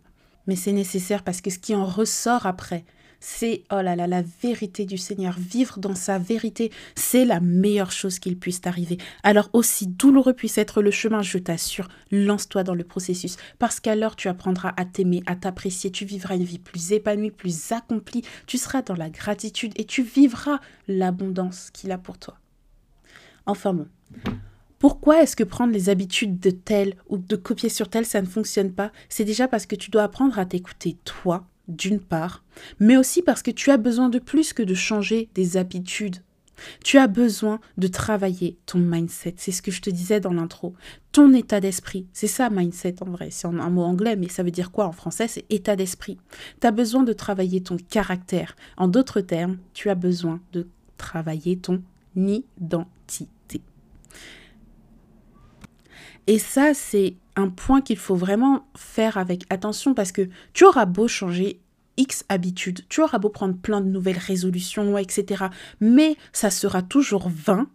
Mais 0.47 0.56
c'est 0.56 0.71
nécessaire 0.71 1.23
parce 1.23 1.41
que 1.41 1.49
ce 1.49 1.60
qui 1.60 1.75
en 1.75 1.86
ressort 1.86 2.45
après, 2.45 2.86
c'est, 3.19 3.63
oh 3.71 3.82
là 3.82 3.95
là, 3.95 4.08
la 4.08 4.23
vérité 4.41 4.86
du 4.86 4.97
Seigneur. 4.97 5.36
Vivre 5.38 5.79
dans 5.79 5.95
sa 5.95 6.17
vérité, 6.17 6.71
c'est 6.95 7.25
la 7.25 7.39
meilleure 7.39 7.91
chose 7.91 8.19
qu'il 8.19 8.38
puisse 8.38 8.62
t'arriver. 8.62 8.97
Alors 9.23 9.49
aussi 9.53 9.88
douloureux 9.88 10.34
puisse 10.34 10.58
être 10.58 10.82
le 10.82 10.91
chemin, 10.91 11.21
je 11.21 11.38
t'assure, 11.38 11.89
lance-toi 12.12 12.63
dans 12.63 12.75
le 12.75 12.84
processus, 12.84 13.38
parce 13.58 13.79
qu'alors 13.79 14.15
tu 14.15 14.27
apprendras 14.27 14.73
à 14.77 14.86
t'aimer, 14.86 15.23
à 15.25 15.36
t'apprécier, 15.36 15.91
tu 15.91 16.05
vivras 16.05 16.36
une 16.36 16.43
vie 16.43 16.60
plus 16.60 16.91
épanouie, 16.91 17.32
plus 17.32 17.71
accomplie, 17.71 18.23
tu 18.47 18.58
seras 18.58 18.82
dans 18.82 18.95
la 18.95 19.10
gratitude 19.10 19.73
et 19.75 19.86
tu 19.86 20.03
vivras 20.03 20.60
l'abondance 20.88 21.69
qu'il 21.71 21.91
a 21.91 21.97
pour 21.97 22.17
toi. 22.17 22.38
Enfin 23.45 23.73
bon. 23.73 23.88
Pourquoi 24.79 25.21
est-ce 25.21 25.36
que 25.36 25.43
prendre 25.43 25.73
les 25.73 25.89
habitudes 25.89 26.39
de 26.39 26.51
tel 26.51 26.95
ou 27.10 27.17
de 27.17 27.36
copier 27.36 27.67
sur 27.67 27.89
tel, 27.89 28.05
ça 28.05 28.21
ne 28.21 28.25
fonctionne 28.25 28.71
pas? 28.71 28.93
C'est 29.10 29.25
déjà 29.25 29.49
parce 29.49 29.65
que 29.65 29.75
tu 29.75 29.91
dois 29.91 30.03
apprendre 30.03 30.39
à 30.39 30.45
t'écouter 30.45 30.95
toi, 31.03 31.48
d'une 31.69 31.99
part, 31.99 32.43
mais 32.79 32.97
aussi 32.97 33.21
parce 33.21 33.41
que 33.41 33.51
tu 33.51 33.71
as 33.71 33.77
besoin 33.77 34.10
de 34.10 34.19
plus 34.19 34.51
que 34.53 34.63
de 34.63 34.73
changer 34.73 35.29
des 35.36 35.55
habitudes. 35.55 36.17
Tu 36.84 36.97
as 36.97 37.08
besoin 37.08 37.62
de 37.77 37.88
travailler 37.88 38.58
ton 38.65 38.79
mindset. 38.79 39.36
C'est 39.38 39.53
ce 39.53 39.62
que 39.62 39.71
je 39.71 39.82
te 39.82 39.89
disais 39.89 40.19
dans 40.19 40.34
l'intro. 40.34 40.73
Ton 41.13 41.34
état 41.34 41.62
d'esprit. 41.62 42.05
C'est 42.12 42.27
ça, 42.27 42.49
mindset 42.49 43.01
en 43.01 43.10
vrai. 43.10 43.29
C'est 43.32 43.47
un 43.47 43.69
mot 43.69 43.84
anglais, 43.84 44.17
mais 44.17 44.27
ça 44.27 44.43
veut 44.43 44.51
dire 44.51 44.71
quoi 44.71 44.86
en 44.86 44.91
français? 44.91 45.29
C'est 45.29 45.45
état 45.49 45.77
d'esprit. 45.77 46.17
Tu 46.60 46.67
as 46.67 46.71
besoin 46.71 47.03
de 47.03 47.13
travailler 47.13 47.62
ton 47.62 47.77
caractère. 47.77 48.58
En 48.75 48.89
d'autres 48.89 49.21
termes, 49.21 49.58
tu 49.73 49.89
as 49.89 49.95
besoin 49.95 50.41
de 50.51 50.67
travailler 50.97 51.58
ton 51.58 51.82
identité. 52.15 53.62
Et 56.29 56.37
ça, 56.37 56.75
c'est 56.75 57.15
un 57.35 57.49
point 57.49 57.81
qu'il 57.81 57.97
faut 57.97 58.15
vraiment 58.15 58.67
faire 58.77 59.17
avec 59.17 59.45
attention 59.49 59.95
parce 59.95 60.11
que 60.11 60.29
tu 60.53 60.63
auras 60.63 60.85
beau 60.85 61.07
changer 61.07 61.59
X 61.97 62.23
habitudes, 62.29 62.85
tu 62.87 63.01
auras 63.01 63.17
beau 63.17 63.29
prendre 63.29 63.57
plein 63.57 63.81
de 63.81 63.89
nouvelles 63.89 64.19
résolutions, 64.19 64.95
etc. 64.99 65.45
Mais 65.81 66.17
ça 66.31 66.51
sera 66.51 66.83
toujours 66.83 67.29
vain 67.29 67.67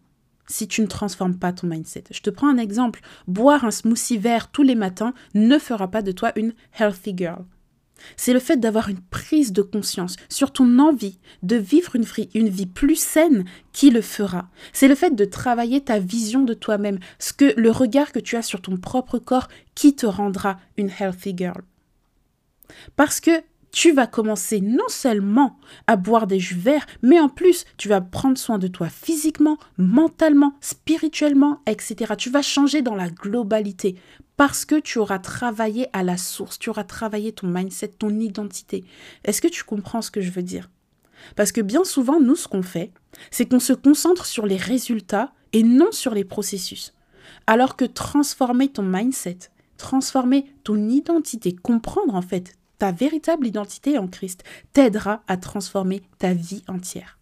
si 0.47 0.69
tu 0.69 0.83
ne 0.83 0.87
transformes 0.87 1.37
pas 1.37 1.53
ton 1.53 1.67
mindset. 1.67 2.05
Je 2.13 2.21
te 2.21 2.31
prends 2.31 2.47
un 2.47 2.59
exemple. 2.59 3.01
Boire 3.27 3.65
un 3.65 3.73
smoothie 3.73 4.19
vert 4.19 4.53
tous 4.53 4.63
les 4.63 4.77
matins 4.77 5.15
ne 5.35 5.59
fera 5.59 5.91
pas 5.91 6.03
de 6.03 6.13
toi 6.13 6.31
une 6.37 6.55
healthy 6.79 7.13
girl. 7.17 7.45
C'est 8.17 8.33
le 8.33 8.41
fait 8.41 8.59
d'avoir 8.59 8.89
une 8.89 9.01
prise 9.01 9.53
de 9.53 9.63
conscience 9.63 10.17
sur 10.29 10.53
ton 10.53 10.79
envie 10.79 11.19
de 11.43 11.57
vivre 11.57 11.97
une, 11.97 12.49
vie 12.49 12.67
plus 12.67 12.97
saine 12.97 13.45
qui 13.73 13.91
le 13.91 14.03
fera. 14.03 14.49
C'est 14.73 14.89
le 14.89 14.95
fait 14.95 15.15
de 15.15 15.25
travailler 15.25 15.81
ta 15.81 15.99
vision 15.99 16.43
de 16.43 16.55
toi-même, 16.55 16.99
ce 17.19 17.33
que 17.33 17.55
le 17.57 17.71
regard 17.71 18.13
que 18.13 18.19
tu 18.19 18.37
as 18.37 18.43
sur 18.43 18.61
ton 18.61 18.77
propre 18.77 19.19
corps 19.19 19.49
qui 19.75 19.95
te 19.95 20.07
rendra 20.07 20.59
une 20.77 20.91
healthy 20.99 21.35
girl. 21.37 21.63
Parce 22.97 23.21
que 23.21 23.43
tu 23.75 23.91
vas 23.91 24.07
commencer 24.07 24.61
non 24.61 24.89
seulement 24.89 25.59
à 25.89 25.97
boire 25.97 26.29
des 26.29 26.39
jus 26.39 26.55
verts, 26.55 26.87
mais 27.03 27.19
en 27.19 27.29
plus, 27.29 27.65
tu 27.77 27.89
vas 27.89 28.01
prendre 28.01 28.39
soin 28.39 28.59
de 28.59 28.69
toi 28.69 28.89
physiquement, 28.89 29.59
mentalement, 29.79 30.55
spirituellement, 30.61 31.61
etc. 31.67 32.15
Tu 32.17 32.31
vas 32.31 32.43
changer 32.43 32.83
dans 32.83 32.95
la 32.95 33.11
globalité 33.11 33.97
parce 34.37 34.65
que 34.65 34.81
tu 34.81 34.99
auras 34.99 35.19
travaillé 35.19 35.89
à 35.93 36.03
la 36.03 36.17
source, 36.17 36.59
tu 36.59 36.71
auras 36.71 36.85
travaillé 36.85 37.33
ton 37.33 37.47
mindset, 37.47 37.89
ton 37.89 38.19
identité. 38.19 38.85
Est-ce 39.25 39.41
que 39.41 39.49
tu 39.49 39.65
comprends 39.65 40.03
ce 40.03 40.11
que 40.11 40.21
je 40.21 40.31
veux 40.31 40.43
dire? 40.43 40.71
Parce 41.37 41.53
que 41.53 41.61
bien 41.61 41.85
souvent, 41.85 42.21
nous, 42.21 42.37
ce 42.37 42.49
qu'on 42.49 42.63
fait, 42.63 42.93
c'est 43.31 43.47
qu'on 43.47 43.61
se 43.61 43.73
concentre 43.73 44.27
sur 44.27 44.47
les 44.47 44.57
résultats 44.57 45.33
et 45.53 45.63
non 45.63 45.93
sur 45.93 46.15
les 46.15 46.25
processus. 46.25 46.93
Alors 47.47 47.77
que 47.77 47.85
transformer 47.85 48.69
ton 48.69 48.83
mindset, 48.83 49.39
transformer 49.77 50.47
ton 50.65 50.89
identité, 50.89 51.55
comprendre 51.55 52.15
en 52.15 52.23
fait 52.23 52.57
ta 52.79 52.91
véritable 52.91 53.47
identité 53.47 53.99
en 53.99 54.09
Christ, 54.09 54.43
t'aidera 54.73 55.23
à 55.29 55.37
transformer 55.37 56.03
ta 56.19 56.35
vie 56.35 56.65
entière. 56.69 57.19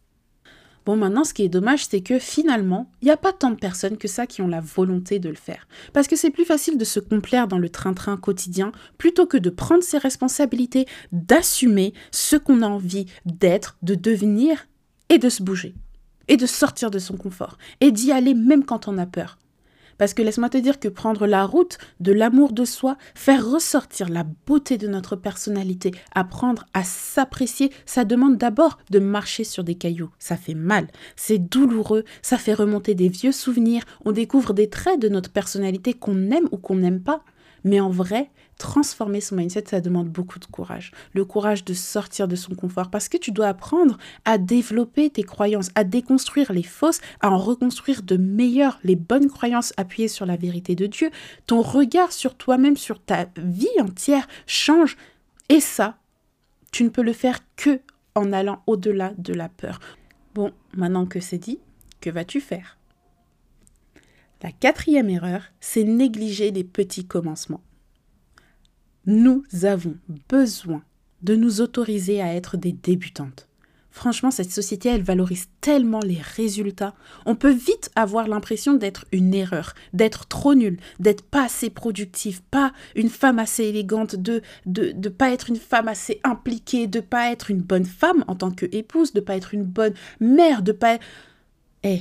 Bon, 0.85 0.97
maintenant, 0.97 1.25
ce 1.25 1.33
qui 1.33 1.43
est 1.43 1.49
dommage, 1.49 1.87
c'est 1.87 2.01
que 2.01 2.19
finalement, 2.19 2.91
il 3.01 3.07
n'y 3.07 3.11
a 3.11 3.17
pas 3.17 3.33
tant 3.33 3.51
de 3.51 3.57
personnes 3.57 3.97
que 3.97 4.09
ça 4.09 4.27
qui 4.27 4.43
ont 4.43 4.49
la 4.49 4.61
volonté 4.61 5.19
de 5.19 5.29
le 5.29 5.37
faire. 5.37 5.69
Parce 5.93 6.09
que 6.09 6.17
c'est 6.17 6.31
plus 6.31 6.45
facile 6.45 6.77
de 6.77 6.85
se 6.85 7.01
complaire 7.01 7.47
dans 7.47 7.59
le 7.59 7.69
train-train 7.69 8.17
quotidien 8.17 8.73
plutôt 8.99 9.27
que 9.27 9.37
de 9.37 9.51
prendre 9.51 9.83
ses 9.83 9.99
responsabilités, 9.99 10.87
d'assumer 11.13 11.95
ce 12.11 12.37
qu'on 12.37 12.63
a 12.63 12.69
envie 12.69 13.07
d'être, 13.27 13.77
de 13.83 13.95
devenir 13.95 14.67
et 15.09 15.19
de 15.19 15.29
se 15.29 15.43
bouger. 15.43 15.75
Et 16.29 16.37
de 16.37 16.47
sortir 16.47 16.91
de 16.91 16.99
son 16.99 17.17
confort. 17.17 17.59
Et 17.81 17.93
d'y 17.93 18.13
aller 18.13 18.35
même 18.35 18.65
quand 18.65 18.89
on 18.89 18.99
a 18.99 19.07
peur. 19.07 19.39
Parce 20.03 20.15
que 20.15 20.23
laisse-moi 20.23 20.49
te 20.49 20.59
dire 20.59 20.81
que 20.81 20.89
prendre 20.89 21.29
la 21.29 21.45
route 21.45 21.79
de 22.01 22.11
l'amour 22.11 22.53
de 22.53 22.65
soi, 22.65 22.97
faire 23.15 23.49
ressortir 23.49 24.09
la 24.09 24.25
beauté 24.49 24.77
de 24.77 24.89
notre 24.89 25.15
personnalité, 25.15 25.93
apprendre 26.13 26.67
à 26.75 26.83
s'apprécier, 26.83 27.71
ça 27.87 28.05
demande 28.05 28.37
d'abord 28.37 28.79
de 28.91 28.99
marcher 28.99 29.45
sur 29.45 29.63
des 29.63 29.77
cailloux. 29.77 30.11
Ça 30.19 30.37
fait 30.37 30.55
mal, 30.55 30.89
c'est 31.15 31.39
douloureux, 31.39 32.03
ça 32.21 32.37
fait 32.37 32.53
remonter 32.53 32.97
des 32.97 33.09
vieux 33.09 33.31
souvenirs, 33.31 33.85
on 34.05 34.11
découvre 34.11 34.55
des 34.55 34.69
traits 34.69 34.99
de 34.99 35.09
notre 35.09 35.31
personnalité 35.31 35.95
qu'on 35.95 36.33
aime 36.33 36.49
ou 36.51 36.57
qu'on 36.57 36.75
n'aime 36.75 37.01
pas. 37.01 37.23
Mais 37.65 37.81
en 37.81 37.91
vrai, 37.91 38.31
transformer 38.59 39.21
son 39.21 39.37
mindset, 39.37 39.65
ça 39.69 39.81
demande 39.81 40.09
beaucoup 40.09 40.39
de 40.39 40.45
courage. 40.47 40.93
Le 41.15 41.25
courage 41.25 41.65
de 41.65 41.75
sortir 41.75 42.29
de 42.29 42.37
son 42.37 42.55
confort 42.55 42.91
parce 42.91 43.09
que 43.09 43.17
tu 43.17 43.33
dois 43.33 43.49
apprendre 43.49 43.99
à 44.25 44.39
développer 44.39 45.11
tes 45.11 45.23
croyances, 45.23 45.71
à 45.75 45.85
déconstruire 45.85 46.53
les 46.53 46.63
fausses, 46.63 47.01
à 47.21 47.31
en 47.31 47.39
reconstruire 47.39 48.03
de 48.03 48.17
meilleures, 48.17 48.79
les 48.85 48.97
bonnes 48.97 49.29
croyances 49.29 49.73
appuyées 49.77 50.09
sur 50.09 50.27
la 50.27 50.37
vérité 50.37 50.75
de 50.75 50.87
Dieu. 50.87 51.11
Ton 51.47 51.63
regard 51.63 52.13
sur 52.13 52.37
toi-même, 52.37 52.77
sur 52.77 53.01
ta 53.01 53.27
vie 53.37 53.81
entière 53.81 54.27
change. 54.47 54.97
Et 55.49 55.61
ça, 55.61 55.97
tu 56.71 56.85
ne 56.85 56.89
peux 56.89 57.03
le 57.03 57.13
faire 57.13 57.39
que 57.57 57.81
en 58.15 58.33
allant 58.33 58.63
au-delà 58.67 59.13
de 59.19 59.33
la 59.33 59.49
peur. 59.49 59.81
Bon, 60.35 60.53
maintenant 60.75 61.07
que 61.07 61.21
c'est 61.21 61.39
dit, 61.39 61.59
que 62.01 62.11
vas-tu 62.11 62.41
faire? 62.41 62.77
La 64.43 64.53
quatrième 64.53 65.09
erreur, 65.09 65.45
c'est 65.61 65.85
négliger 65.85 66.51
les 66.51 66.65
petits 66.65 67.07
commencements. 67.07 67.63
nous 69.05 69.43
avons 69.63 69.97
besoin 70.29 70.83
de 71.23 71.35
nous 71.35 71.61
autoriser 71.61 72.21
à 72.21 72.35
être 72.35 72.57
des 72.57 72.73
débutantes. 72.73 73.49
Franchement, 73.91 74.31
cette 74.31 74.51
société, 74.51 74.89
elle 74.89 75.03
valorise 75.03 75.49
tellement 75.61 76.01
les 76.01 76.21
résultats. 76.21 76.95
On 77.27 77.37
peut 77.37 77.53
vite 77.53 77.91
avoir 77.95 78.27
l'impression 78.27 78.73
d'être 78.73 79.05
une 79.13 79.35
erreur, 79.35 79.75
d'être 79.93 80.27
trop 80.27 80.55
nul, 80.55 80.79
d'être 80.99 81.23
pas 81.23 81.45
assez 81.45 81.69
productive, 81.69 82.43
pas 82.51 82.73
une 82.97 83.11
femme 83.11 83.39
assez 83.39 83.65
élégante, 83.65 84.17
de 84.17 84.41
de 84.65 84.93
de 84.93 85.09
pas 85.11 85.31
être 85.31 85.51
une 85.51 85.57
femme 85.57 85.89
assez 85.89 86.21
impliquée, 86.25 86.87
de 86.87 87.01
pas 87.01 87.31
être 87.33 87.51
une 87.51 87.61
bonne 87.61 87.85
femme 87.85 88.25
en 88.29 88.35
tant 88.35 88.51
qu'épouse, 88.51 89.13
de 89.13 89.21
pas 89.21 89.37
être 89.37 89.53
une 89.53 89.65
bonne 89.65 89.95
mère, 90.21 90.63
de 90.63 90.73
pas 90.73 90.99
Eh, 91.83 92.01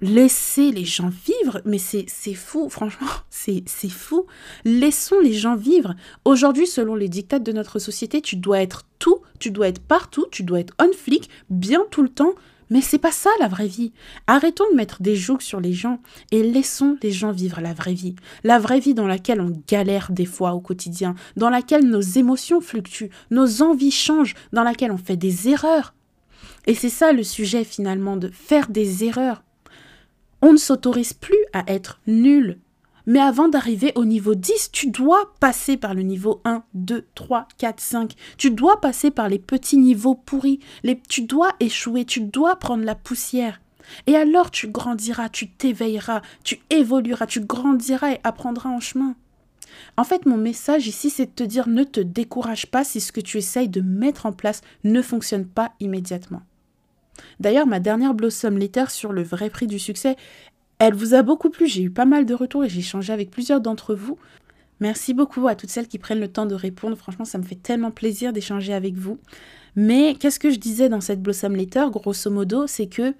laissez 0.00 0.70
les 0.70 0.84
gens 0.84 1.10
vivre, 1.26 1.60
mais 1.64 1.78
c'est 1.78 2.34
fou, 2.34 2.68
franchement, 2.68 3.08
c'est 3.30 3.64
fou. 3.88 4.26
Laissons 4.64 5.20
les 5.20 5.32
gens 5.32 5.56
vivre. 5.56 5.94
Aujourd'hui, 6.24 6.66
selon 6.66 6.94
les 6.94 7.08
dictats 7.08 7.38
de 7.38 7.52
notre 7.52 7.78
société, 7.78 8.20
tu 8.20 8.36
dois 8.36 8.60
être 8.60 8.84
tout, 8.98 9.20
tu 9.38 9.50
dois 9.50 9.68
être 9.68 9.82
partout, 9.82 10.26
tu 10.30 10.42
dois 10.42 10.60
être 10.60 10.74
on 10.78 10.92
flic, 10.92 11.30
bien 11.48 11.84
tout 11.90 12.02
le 12.02 12.08
temps. 12.08 12.34
Mais 12.72 12.80
c'est 12.80 12.98
pas 12.98 13.10
ça 13.10 13.30
la 13.40 13.48
vraie 13.48 13.66
vie. 13.66 13.92
Arrêtons 14.28 14.70
de 14.70 14.76
mettre 14.76 15.02
des 15.02 15.16
jougs 15.16 15.42
sur 15.42 15.60
les 15.60 15.72
gens 15.72 16.00
et 16.30 16.44
laissons 16.44 16.96
les 17.02 17.10
gens 17.10 17.32
vivre 17.32 17.60
la 17.60 17.74
vraie 17.74 17.94
vie. 17.94 18.14
La 18.44 18.60
vraie 18.60 18.78
vie 18.78 18.94
dans 18.94 19.08
laquelle 19.08 19.40
on 19.40 19.60
galère 19.66 20.12
des 20.12 20.24
fois 20.24 20.52
au 20.52 20.60
quotidien, 20.60 21.16
dans 21.36 21.50
laquelle 21.50 21.84
nos 21.84 22.00
émotions 22.00 22.60
fluctuent, 22.60 23.10
nos 23.32 23.62
envies 23.62 23.90
changent, 23.90 24.36
dans 24.52 24.62
laquelle 24.62 24.92
on 24.92 24.98
fait 24.98 25.16
des 25.16 25.48
erreurs. 25.48 25.94
Et 26.68 26.74
c'est 26.74 26.90
ça 26.90 27.12
le 27.12 27.24
sujet 27.24 27.64
finalement 27.64 28.16
de 28.16 28.28
faire 28.28 28.68
des 28.68 29.02
erreurs. 29.02 29.42
On 30.42 30.52
ne 30.52 30.58
s'autorise 30.58 31.12
plus 31.12 31.44
à 31.52 31.64
être 31.66 32.00
nul. 32.06 32.58
Mais 33.06 33.20
avant 33.20 33.48
d'arriver 33.48 33.92
au 33.94 34.04
niveau 34.04 34.34
10, 34.34 34.70
tu 34.72 34.90
dois 34.90 35.34
passer 35.40 35.76
par 35.76 35.94
le 35.94 36.02
niveau 36.02 36.40
1, 36.44 36.62
2, 36.74 37.06
3, 37.14 37.48
4, 37.58 37.80
5. 37.80 38.14
Tu 38.38 38.50
dois 38.50 38.80
passer 38.80 39.10
par 39.10 39.28
les 39.28 39.38
petits 39.38 39.78
niveaux 39.78 40.14
pourris. 40.14 40.60
Les, 40.82 41.00
tu 41.08 41.22
dois 41.22 41.52
échouer, 41.60 42.04
tu 42.04 42.20
dois 42.20 42.56
prendre 42.56 42.84
la 42.84 42.94
poussière. 42.94 43.60
Et 44.06 44.16
alors 44.16 44.50
tu 44.50 44.68
grandiras, 44.68 45.28
tu 45.28 45.50
t'éveilleras, 45.50 46.22
tu 46.44 46.60
évolueras, 46.70 47.26
tu 47.26 47.40
grandiras 47.40 48.12
et 48.12 48.20
apprendras 48.22 48.70
en 48.70 48.80
chemin. 48.80 49.16
En 49.96 50.04
fait, 50.04 50.26
mon 50.26 50.36
message 50.36 50.86
ici, 50.86 51.10
c'est 51.10 51.26
de 51.26 51.30
te 51.32 51.42
dire 51.42 51.68
ne 51.68 51.84
te 51.84 52.00
décourage 52.00 52.66
pas 52.66 52.84
si 52.84 53.00
ce 53.00 53.12
que 53.12 53.20
tu 53.20 53.38
essayes 53.38 53.68
de 53.68 53.80
mettre 53.80 54.26
en 54.26 54.32
place 54.32 54.62
ne 54.84 55.02
fonctionne 55.02 55.46
pas 55.46 55.72
immédiatement. 55.80 56.42
D'ailleurs, 57.38 57.66
ma 57.66 57.80
dernière 57.80 58.14
Blossom 58.14 58.58
Letter 58.58 58.84
sur 58.88 59.12
le 59.12 59.22
vrai 59.22 59.50
prix 59.50 59.66
du 59.66 59.78
succès, 59.78 60.16
elle 60.78 60.94
vous 60.94 61.14
a 61.14 61.22
beaucoup 61.22 61.50
plu. 61.50 61.66
J'ai 61.66 61.82
eu 61.82 61.90
pas 61.90 62.06
mal 62.06 62.26
de 62.26 62.34
retours 62.34 62.64
et 62.64 62.68
j'ai 62.68 62.80
échangé 62.80 63.12
avec 63.12 63.30
plusieurs 63.30 63.60
d'entre 63.60 63.94
vous. 63.94 64.18
Merci 64.80 65.12
beaucoup 65.12 65.46
à 65.46 65.54
toutes 65.54 65.68
celles 65.70 65.88
qui 65.88 65.98
prennent 65.98 66.20
le 66.20 66.28
temps 66.28 66.46
de 66.46 66.54
répondre. 66.54 66.96
Franchement, 66.96 67.26
ça 67.26 67.36
me 67.36 67.42
fait 67.42 67.62
tellement 67.62 67.90
plaisir 67.90 68.32
d'échanger 68.32 68.72
avec 68.72 68.94
vous. 68.94 69.18
Mais 69.76 70.14
qu'est-ce 70.18 70.40
que 70.40 70.50
je 70.50 70.58
disais 70.58 70.88
dans 70.88 71.02
cette 71.02 71.22
Blossom 71.22 71.54
Letter, 71.54 71.84
grosso 71.92 72.30
modo, 72.30 72.66
c'est 72.66 72.86
que 72.86 73.14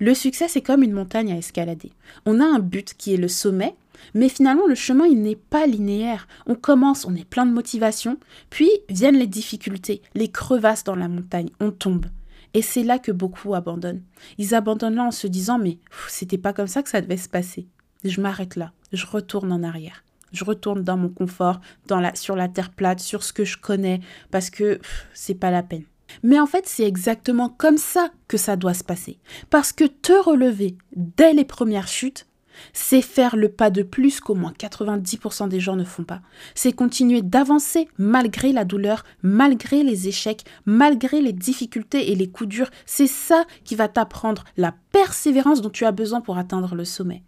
le 0.00 0.14
succès, 0.14 0.48
c'est 0.48 0.60
comme 0.60 0.82
une 0.82 0.92
montagne 0.92 1.32
à 1.32 1.36
escalader. 1.36 1.92
On 2.26 2.40
a 2.40 2.44
un 2.44 2.58
but 2.58 2.94
qui 2.94 3.14
est 3.14 3.18
le 3.18 3.28
sommet, 3.28 3.74
mais 4.14 4.28
finalement, 4.28 4.66
le 4.66 4.74
chemin, 4.74 5.04
il 5.04 5.22
n'est 5.22 5.36
pas 5.36 5.66
linéaire. 5.66 6.26
On 6.46 6.54
commence, 6.54 7.04
on 7.04 7.14
est 7.14 7.28
plein 7.28 7.46
de 7.46 7.52
motivation, 7.52 8.18
puis 8.48 8.70
viennent 8.88 9.18
les 9.18 9.26
difficultés, 9.26 10.02
les 10.14 10.28
crevasses 10.28 10.84
dans 10.84 10.96
la 10.96 11.08
montagne, 11.08 11.50
on 11.60 11.70
tombe. 11.70 12.06
Et 12.54 12.62
c'est 12.62 12.82
là 12.82 12.98
que 12.98 13.12
beaucoup 13.12 13.54
abandonnent. 13.54 14.02
Ils 14.38 14.54
abandonnent 14.54 14.96
là 14.96 15.04
en 15.04 15.10
se 15.10 15.26
disant 15.26 15.58
mais 15.58 15.78
c'était 16.08 16.38
pas 16.38 16.52
comme 16.52 16.66
ça 16.66 16.82
que 16.82 16.88
ça 16.88 17.00
devait 17.00 17.16
se 17.16 17.28
passer. 17.28 17.68
Je 18.04 18.20
m'arrête 18.20 18.56
là, 18.56 18.72
je 18.92 19.06
retourne 19.06 19.52
en 19.52 19.62
arrière. 19.62 20.04
Je 20.32 20.44
retourne 20.44 20.84
dans 20.84 20.96
mon 20.96 21.08
confort, 21.08 21.60
dans 21.88 22.00
la, 22.00 22.14
sur 22.14 22.36
la 22.36 22.48
terre 22.48 22.70
plate, 22.70 23.00
sur 23.00 23.24
ce 23.24 23.32
que 23.32 23.44
je 23.44 23.58
connais, 23.58 24.00
parce 24.30 24.48
que 24.48 24.80
c'est 25.12 25.34
pas 25.34 25.50
la 25.50 25.64
peine. 25.64 25.84
Mais 26.22 26.38
en 26.38 26.46
fait, 26.46 26.66
c'est 26.66 26.84
exactement 26.84 27.48
comme 27.48 27.78
ça 27.78 28.10
que 28.28 28.36
ça 28.36 28.56
doit 28.56 28.74
se 28.74 28.84
passer. 28.84 29.18
Parce 29.48 29.72
que 29.72 29.84
te 29.84 30.12
relever 30.12 30.76
dès 30.94 31.32
les 31.32 31.44
premières 31.44 31.88
chutes, 31.88 32.26
c'est 32.72 33.02
faire 33.02 33.36
le 33.36 33.48
pas 33.48 33.70
de 33.70 33.82
plus 33.82 34.20
qu'au 34.20 34.34
moins 34.34 34.52
90% 34.58 35.48
des 35.48 35.60
gens 35.60 35.76
ne 35.76 35.84
font 35.84 36.04
pas. 36.04 36.20
C'est 36.54 36.72
continuer 36.72 37.22
d'avancer 37.22 37.88
malgré 37.98 38.52
la 38.52 38.64
douleur, 38.64 39.04
malgré 39.22 39.82
les 39.82 40.08
échecs, 40.08 40.44
malgré 40.66 41.20
les 41.20 41.32
difficultés 41.32 42.12
et 42.12 42.14
les 42.14 42.30
coups 42.30 42.48
durs. 42.48 42.70
C'est 42.86 43.06
ça 43.06 43.44
qui 43.64 43.74
va 43.74 43.88
t'apprendre 43.88 44.44
la 44.56 44.74
persévérance 44.92 45.60
dont 45.60 45.70
tu 45.70 45.84
as 45.84 45.92
besoin 45.92 46.20
pour 46.20 46.38
atteindre 46.38 46.74
le 46.74 46.84
sommet. 46.84 47.22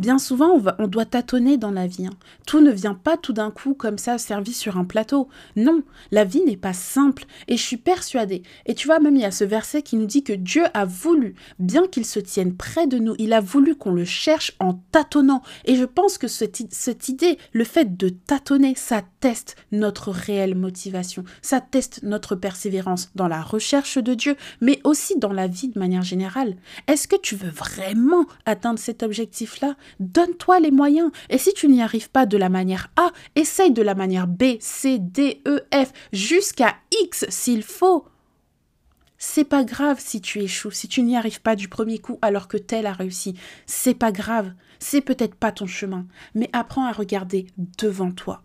Bien 0.00 0.18
souvent, 0.18 0.58
on, 0.78 0.86
doit 0.86 1.04
tâtonner 1.04 1.58
dans 1.58 1.70
la 1.70 1.86
vie. 1.86 2.06
Hein. 2.06 2.16
Tout 2.46 2.62
ne 2.62 2.70
vient 2.70 2.94
pas 2.94 3.18
tout 3.18 3.34
d'un 3.34 3.50
coup 3.50 3.74
comme 3.74 3.98
ça 3.98 4.16
servi 4.16 4.54
sur 4.54 4.78
un 4.78 4.86
plateau. 4.86 5.28
Non, 5.56 5.82
la 6.10 6.24
vie 6.24 6.40
n'est 6.40 6.56
pas 6.56 6.72
simple 6.72 7.26
et 7.48 7.58
je 7.58 7.62
suis 7.62 7.76
persuadée. 7.76 8.42
Et 8.64 8.74
tu 8.74 8.86
vois, 8.86 8.98
même 8.98 9.16
il 9.16 9.20
y 9.20 9.26
a 9.26 9.30
ce 9.30 9.44
verset 9.44 9.82
qui 9.82 9.96
nous 9.96 10.06
dit 10.06 10.24
que 10.24 10.32
Dieu 10.32 10.64
a 10.72 10.86
voulu, 10.86 11.34
bien 11.58 11.86
qu'il 11.86 12.06
se 12.06 12.18
tienne 12.18 12.56
près 12.56 12.86
de 12.86 12.96
nous, 12.96 13.14
il 13.18 13.34
a 13.34 13.42
voulu 13.42 13.76
qu'on 13.76 13.92
le 13.92 14.06
cherche 14.06 14.52
en 14.58 14.80
tâtonnant. 14.90 15.42
Et 15.66 15.76
je 15.76 15.84
pense 15.84 16.16
que 16.16 16.28
cette, 16.28 16.72
cette 16.72 17.10
idée, 17.10 17.36
le 17.52 17.64
fait 17.64 17.98
de 17.98 18.08
tâtonner, 18.08 18.72
ça 18.76 19.02
teste 19.20 19.56
notre 19.70 20.12
réelle 20.12 20.54
motivation, 20.54 21.24
ça 21.42 21.60
teste 21.60 22.04
notre 22.04 22.36
persévérance 22.36 23.10
dans 23.16 23.28
la 23.28 23.42
recherche 23.42 23.98
de 23.98 24.14
Dieu, 24.14 24.36
mais 24.62 24.80
aussi 24.82 25.18
dans 25.18 25.34
la 25.34 25.46
vie 25.46 25.68
de 25.68 25.78
manière 25.78 26.00
générale. 26.00 26.56
Est-ce 26.86 27.06
que 27.06 27.16
tu 27.20 27.36
veux 27.36 27.50
vraiment 27.50 28.24
atteindre 28.46 28.78
cet 28.78 29.02
objectif-là? 29.02 29.76
Donne-toi 29.98 30.60
les 30.60 30.70
moyens. 30.70 31.10
Et 31.28 31.38
si 31.38 31.52
tu 31.52 31.68
n'y 31.68 31.82
arrives 31.82 32.10
pas 32.10 32.26
de 32.26 32.36
la 32.36 32.48
manière 32.48 32.88
A, 32.96 33.10
essaye 33.34 33.72
de 33.72 33.82
la 33.82 33.94
manière 33.94 34.26
B, 34.26 34.58
C, 34.60 34.98
D, 34.98 35.42
E, 35.46 35.60
F, 35.74 35.92
jusqu'à 36.12 36.76
X 37.02 37.26
s'il 37.28 37.62
faut. 37.62 38.06
C'est 39.18 39.44
pas 39.44 39.64
grave 39.64 39.98
si 40.00 40.22
tu 40.22 40.40
échoues, 40.40 40.70
si 40.70 40.88
tu 40.88 41.02
n'y 41.02 41.16
arrives 41.16 41.42
pas 41.42 41.54
du 41.54 41.68
premier 41.68 41.98
coup 41.98 42.18
alors 42.22 42.48
que 42.48 42.56
tel 42.56 42.86
a 42.86 42.92
réussi. 42.92 43.34
C'est 43.66 43.94
pas 43.94 44.12
grave. 44.12 44.52
C'est 44.78 45.02
peut-être 45.02 45.34
pas 45.34 45.52
ton 45.52 45.66
chemin, 45.66 46.06
mais 46.34 46.48
apprends 46.54 46.86
à 46.86 46.92
regarder 46.92 47.46
devant 47.78 48.12
toi. 48.12 48.42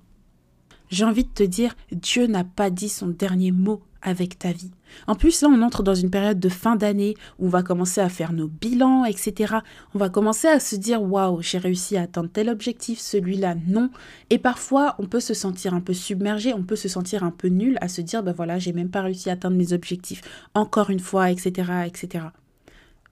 J'ai 0.89 1.05
envie 1.05 1.23
de 1.23 1.29
te 1.29 1.43
dire, 1.43 1.75
Dieu 1.91 2.27
n'a 2.27 2.43
pas 2.43 2.69
dit 2.69 2.89
son 2.89 3.08
dernier 3.08 3.51
mot 3.51 3.81
avec 4.05 4.39
ta 4.39 4.51
vie. 4.51 4.71
En 5.07 5.15
plus, 5.15 5.41
là, 5.41 5.49
on 5.51 5.61
entre 5.61 5.83
dans 5.83 5.95
une 5.95 6.09
période 6.09 6.39
de 6.39 6.47
fin 6.47 6.75
d'année 6.75 7.15
où 7.39 7.47
on 7.47 7.49
va 7.49 7.63
commencer 7.63 7.99
à 7.99 8.07
faire 8.07 8.31
nos 8.31 8.47
bilans, 8.47 9.03
etc. 9.03 9.55
On 9.93 9.99
va 9.99 10.09
commencer 10.09 10.47
à 10.47 10.59
se 10.59 10.75
dire 10.75 11.01
waouh, 11.01 11.41
j'ai 11.41 11.57
réussi 11.57 11.97
à 11.97 12.03
atteindre 12.03 12.29
tel 12.31 12.49
objectif, 12.49 12.99
celui-là 12.99 13.55
non. 13.67 13.89
Et 14.29 14.37
parfois, 14.37 14.95
on 14.99 15.07
peut 15.07 15.19
se 15.19 15.33
sentir 15.33 15.73
un 15.73 15.81
peu 15.81 15.93
submergé, 15.93 16.53
on 16.53 16.63
peut 16.63 16.75
se 16.75 16.87
sentir 16.87 17.23
un 17.23 17.31
peu 17.31 17.47
nul 17.47 17.77
à 17.81 17.87
se 17.87 18.01
dire 18.01 18.23
ben 18.23 18.31
voilà, 18.31 18.59
j'ai 18.59 18.73
même 18.73 18.89
pas 18.89 19.01
réussi 19.01 19.29
à 19.29 19.33
atteindre 19.33 19.57
mes 19.57 19.73
objectifs, 19.73 20.21
encore 20.53 20.91
une 20.91 20.99
fois, 20.99 21.31
etc., 21.31 21.71
etc. 21.85 22.25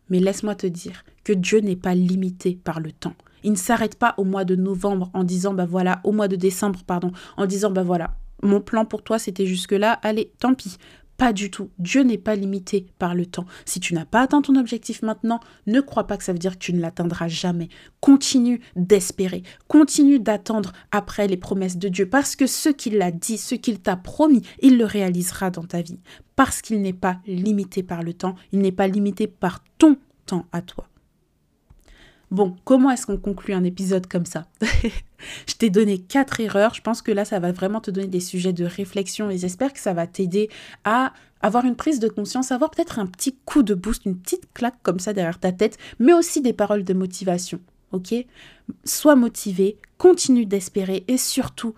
Mais 0.09 0.19
laisse-moi 0.19 0.55
te 0.55 0.67
dire 0.67 1.03
que 1.23 1.33
Dieu 1.33 1.59
n'est 1.59 1.75
pas 1.75 1.95
limité 1.95 2.59
par 2.63 2.79
le 2.79 2.91
temps. 2.91 3.15
Il 3.43 3.51
ne 3.51 3.57
s'arrête 3.57 3.97
pas 3.97 4.13
au 4.17 4.23
mois 4.23 4.45
de 4.45 4.55
novembre 4.55 5.09
en 5.13 5.23
disant 5.23 5.53
ben 5.53 5.65
voilà, 5.65 5.99
au 6.03 6.11
mois 6.11 6.27
de 6.27 6.35
décembre, 6.35 6.83
pardon, 6.85 7.11
en 7.35 7.45
disant 7.45 7.71
ben 7.71 7.83
voilà, 7.83 8.15
mon 8.43 8.61
plan 8.61 8.85
pour 8.85 9.03
toi 9.03 9.19
c'était 9.19 9.45
jusque-là, 9.45 9.99
allez, 10.03 10.31
tant 10.39 10.53
pis. 10.53 10.77
Pas 11.17 11.31
du 11.31 11.51
tout. 11.51 11.69
Dieu 11.77 12.01
n'est 12.01 12.17
pas 12.17 12.35
limité 12.35 12.87
par 12.97 13.13
le 13.13 13.27
temps. 13.27 13.45
Si 13.65 13.79
tu 13.79 13.93
n'as 13.93 14.05
pas 14.05 14.21
atteint 14.21 14.41
ton 14.41 14.55
objectif 14.55 15.03
maintenant, 15.03 15.39
ne 15.67 15.79
crois 15.79 16.07
pas 16.07 16.17
que 16.17 16.23
ça 16.23 16.33
veut 16.33 16.39
dire 16.39 16.53
que 16.53 16.63
tu 16.63 16.73
ne 16.73 16.81
l'atteindras 16.81 17.27
jamais. 17.27 17.69
Continue 17.99 18.61
d'espérer. 18.75 19.43
Continue 19.67 20.19
d'attendre 20.19 20.73
après 20.91 21.27
les 21.27 21.37
promesses 21.37 21.77
de 21.77 21.87
Dieu. 21.87 22.09
Parce 22.09 22.35
que 22.35 22.47
ce 22.47 22.69
qu'il 22.69 22.99
a 23.01 23.11
dit, 23.11 23.37
ce 23.37 23.53
qu'il 23.53 23.79
t'a 23.79 23.95
promis, 23.95 24.41
il 24.61 24.77
le 24.77 24.85
réalisera 24.85 25.51
dans 25.51 25.63
ta 25.63 25.83
vie. 25.83 25.99
Parce 26.35 26.63
qu'il 26.63 26.81
n'est 26.81 26.93
pas 26.93 27.19
limité 27.27 27.83
par 27.83 28.01
le 28.01 28.13
temps. 28.13 28.33
Il 28.51 28.59
n'est 28.59 28.71
pas 28.71 28.87
limité 28.87 29.27
par 29.27 29.63
ton 29.77 29.97
temps 30.25 30.47
à 30.51 30.63
toi. 30.63 30.87
Bon, 32.33 32.55
comment 32.65 32.89
est-ce 32.89 33.05
qu'on 33.05 33.17
conclut 33.17 33.53
un 33.53 33.63
épisode 33.63 34.07
comme 34.07 34.25
ça 34.25 34.47
Je 35.47 35.53
t'ai 35.53 35.69
donné 35.69 35.99
quatre 35.99 36.39
erreurs. 36.39 36.73
Je 36.73 36.81
pense 36.81 37.03
que 37.03 37.11
là, 37.11 37.25
ça 37.25 37.39
va 37.39 37.51
vraiment 37.51 37.79
te 37.79 37.91
donner 37.91 38.07
des 38.07 38.19
sujets 38.19 38.53
de 38.53 38.65
réflexion 38.65 39.29
et 39.29 39.37
j'espère 39.37 39.71
que 39.71 39.77
ça 39.77 39.93
va 39.93 40.07
t'aider 40.07 40.49
à 40.83 41.13
avoir 41.41 41.63
une 41.63 41.75
prise 41.75 41.99
de 41.99 42.07
conscience, 42.07 42.51
avoir 42.51 42.71
peut-être 42.71 42.97
un 42.97 43.05
petit 43.05 43.35
coup 43.45 43.61
de 43.61 43.75
boost, 43.75 44.05
une 44.05 44.17
petite 44.17 44.51
claque 44.55 44.81
comme 44.81 44.97
ça 44.97 45.13
derrière 45.13 45.39
ta 45.39 45.51
tête, 45.51 45.77
mais 45.99 46.11
aussi 46.11 46.41
des 46.41 46.53
paroles 46.53 46.83
de 46.83 46.95
motivation. 46.95 47.59
Ok? 47.91 48.15
Sois 48.83 49.15
motivé, 49.15 49.77
continue 49.99 50.47
d'espérer 50.47 51.03
et 51.07 51.17
surtout, 51.19 51.75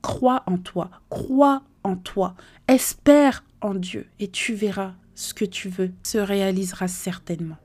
crois 0.00 0.44
en 0.46 0.56
toi, 0.56 0.90
crois 1.10 1.62
en 1.84 1.96
toi, 1.96 2.36
espère 2.68 3.44
en 3.60 3.74
Dieu 3.74 4.06
et 4.18 4.28
tu 4.28 4.54
verras 4.54 4.94
ce 5.14 5.34
que 5.34 5.44
tu 5.44 5.68
veux 5.68 5.90
se 6.02 6.16
réalisera 6.16 6.88
certainement. 6.88 7.58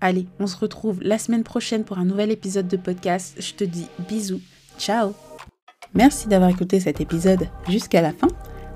Allez, 0.00 0.26
on 0.38 0.46
se 0.46 0.56
retrouve 0.56 1.00
la 1.02 1.18
semaine 1.18 1.42
prochaine 1.42 1.84
pour 1.84 1.98
un 1.98 2.04
nouvel 2.04 2.30
épisode 2.30 2.68
de 2.68 2.76
podcast. 2.76 3.34
Je 3.40 3.54
te 3.54 3.64
dis 3.64 3.88
bisous. 4.08 4.40
Ciao. 4.78 5.12
Merci 5.94 6.28
d'avoir 6.28 6.50
écouté 6.50 6.78
cet 6.78 7.00
épisode 7.00 7.48
jusqu'à 7.68 8.00
la 8.00 8.12
fin. 8.12 8.28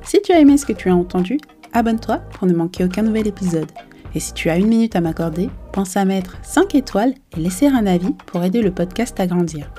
Si 0.03 0.21
tu 0.23 0.33
as 0.33 0.41
aimé 0.41 0.57
ce 0.59 0.67
que 0.67 0.73
tu 0.73 0.89
as 0.89 0.97
entendu, 0.97 1.39
abonne-toi 1.73 2.19
pour 2.33 2.49
ne 2.49 2.55
manquer 2.55 2.85
aucun 2.85 3.03
nouvel 3.03 3.29
épisode. 3.29 3.71
Et 4.15 4.21
si 4.21 4.35
tu 4.35 4.51
as 4.51 4.57
une 4.57 4.67
minute 4.67 4.97
à 4.97 5.01
m'accorder, 5.01 5.49
pense 5.73 5.97
à 5.97 6.05
mettre 6.05 6.39
5 6.43 6.75
étoiles 6.75 7.15
et 7.37 7.41
laisser 7.41 7.67
un 7.67 7.87
avis 7.87 8.13
pour 8.27 8.43
aider 8.43 8.61
le 8.61 8.73
podcast 8.73 9.19
à 9.21 9.27
grandir. 9.27 9.73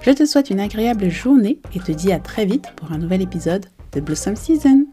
Je 0.00 0.12
te 0.12 0.24
souhaite 0.24 0.50
une 0.50 0.60
agréable 0.60 1.10
journée 1.10 1.60
et 1.74 1.80
te 1.80 1.92
dis 1.92 2.12
à 2.12 2.18
très 2.18 2.46
vite 2.46 2.66
pour 2.76 2.92
un 2.92 2.98
nouvel 2.98 3.20
épisode 3.20 3.66
de 3.92 4.00
Blossom 4.00 4.34
Season. 4.34 4.86